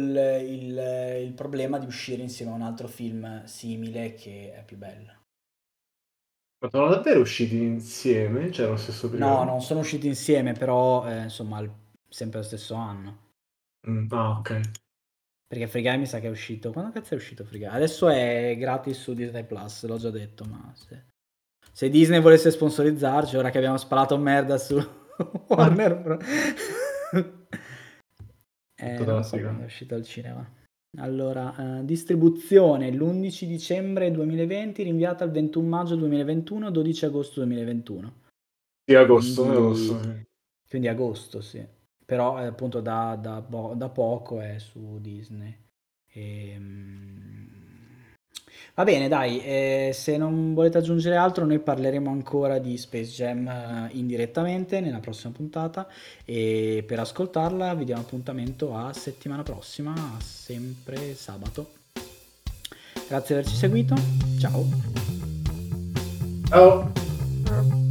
il- 0.49 1.23
il 1.27 1.33
problema 1.35 1.79
di 1.79 1.85
uscire 1.87 2.23
insieme 2.23 2.53
a 2.53 2.55
un 2.55 2.63
altro 2.63 2.89
film 2.89 3.45
simile 3.45 4.15
che 4.15 4.55
è 4.55 4.65
più 4.65 4.79
bello. 4.79 5.13
Ma 6.63 6.71
sono 6.71 6.89
davvero 6.89 7.21
usciti 7.21 7.57
insieme? 7.63 8.51
Cioè, 8.51 8.67
lo 8.67 8.77
stesso 8.79 9.11
periodo? 9.11 9.37
No, 9.37 9.45
non 9.45 9.63
sono 9.63 9.81
usciti 9.81 10.07
insieme, 10.07 10.53
però 10.53 11.07
eh, 11.09 11.23
insomma, 11.23 11.61
il- 11.61 11.73
sempre 12.09 12.41
lo 12.41 12.45
stesso 12.45 12.75
anno. 12.75 13.19
Mm, 13.87 14.09
ah, 14.13 14.39
ok. 14.41 14.51
Perché 15.47 15.69
Free 15.69 15.83
Guy 15.83 15.99
mi 15.99 16.07
sa 16.07 16.19
che 16.19 16.27
è 16.29 16.31
uscito. 16.31 16.73
Quando 16.73 16.91
cazzo 16.93 17.15
è 17.15 17.17
uscito 17.17 17.45
Free 17.45 17.59
Guy? 17.61 17.69
Adesso 17.69 18.09
è 18.09 18.57
gratis 18.59 18.99
su 19.01 19.13
Disney 19.15 19.45
Plus, 19.45 19.85
l'ho 19.85 19.99
già 19.99 20.11
detto, 20.11 20.45
ma 20.45 20.73
se, 20.75 21.05
se 21.73 21.89
Disney 21.91 22.21
volesse 22.21 22.51
sponsorizzarci, 22.51 23.37
ora 23.37 23.51
che 23.51 23.59
abbiamo 23.59 23.77
sparato 23.77 24.17
merda 24.19 24.57
su 24.59 24.77
Warner 25.49 25.95
Bros. 25.97 26.25
Eh, 28.75 29.05
non 29.05 29.23
so 29.25 29.37
è 29.37 29.65
uscito 29.65 29.95
al 29.95 30.05
cinema. 30.05 30.61
Allora, 30.99 31.79
eh, 31.81 31.85
distribuzione 31.85 32.91
l'11 32.91 33.47
dicembre 33.47 34.11
2020, 34.11 34.83
rinviata 34.83 35.25
al 35.25 35.31
21 35.31 35.67
maggio 35.69 35.97
2021, 35.97 36.71
12 36.71 37.05
agosto 37.07 37.41
2021. 37.41 38.21
Sì, 38.85 38.95
agosto, 38.95 39.43
Quindi- 39.43 39.59
agosto, 39.59 40.03
sì. 40.03 40.23
Quindi 40.69 40.89
agosto, 40.89 41.41
sì. 41.41 41.67
Però 42.05 42.41
eh, 42.43 42.47
appunto 42.47 42.81
da, 42.81 43.17
da 43.21 43.41
da 43.75 43.89
poco 43.89 44.41
è 44.41 44.59
su 44.59 44.99
Disney. 45.01 45.57
Ehm, 46.13 47.62
Va 48.75 48.85
bene, 48.85 49.07
dai, 49.07 49.39
eh, 49.41 49.91
se 49.93 50.17
non 50.17 50.55
volete 50.55 50.79
aggiungere 50.79 51.17
altro, 51.17 51.45
noi 51.45 51.59
parleremo 51.59 52.11
ancora 52.11 52.59
di 52.59 52.79
Space 52.79 53.11
Jam 53.11 53.47
eh, 53.47 53.91
indirettamente 53.93 54.81
nella 54.81 54.99
prossima 54.99 55.31
puntata 55.31 55.87
e 56.25 56.83
per 56.87 56.99
ascoltarla 56.99 57.75
vi 57.75 57.85
diamo 57.85 58.01
appuntamento 58.01 58.75
a 58.75 58.95
settimana 58.95 59.43
prossima, 59.43 59.95
sempre 60.23 61.15
sabato. 61.15 61.73
Grazie 63.07 63.35
di 63.35 63.41
averci 63.41 63.57
seguito, 63.59 63.95
ciao. 64.39 64.65
Ciao. 66.49 67.82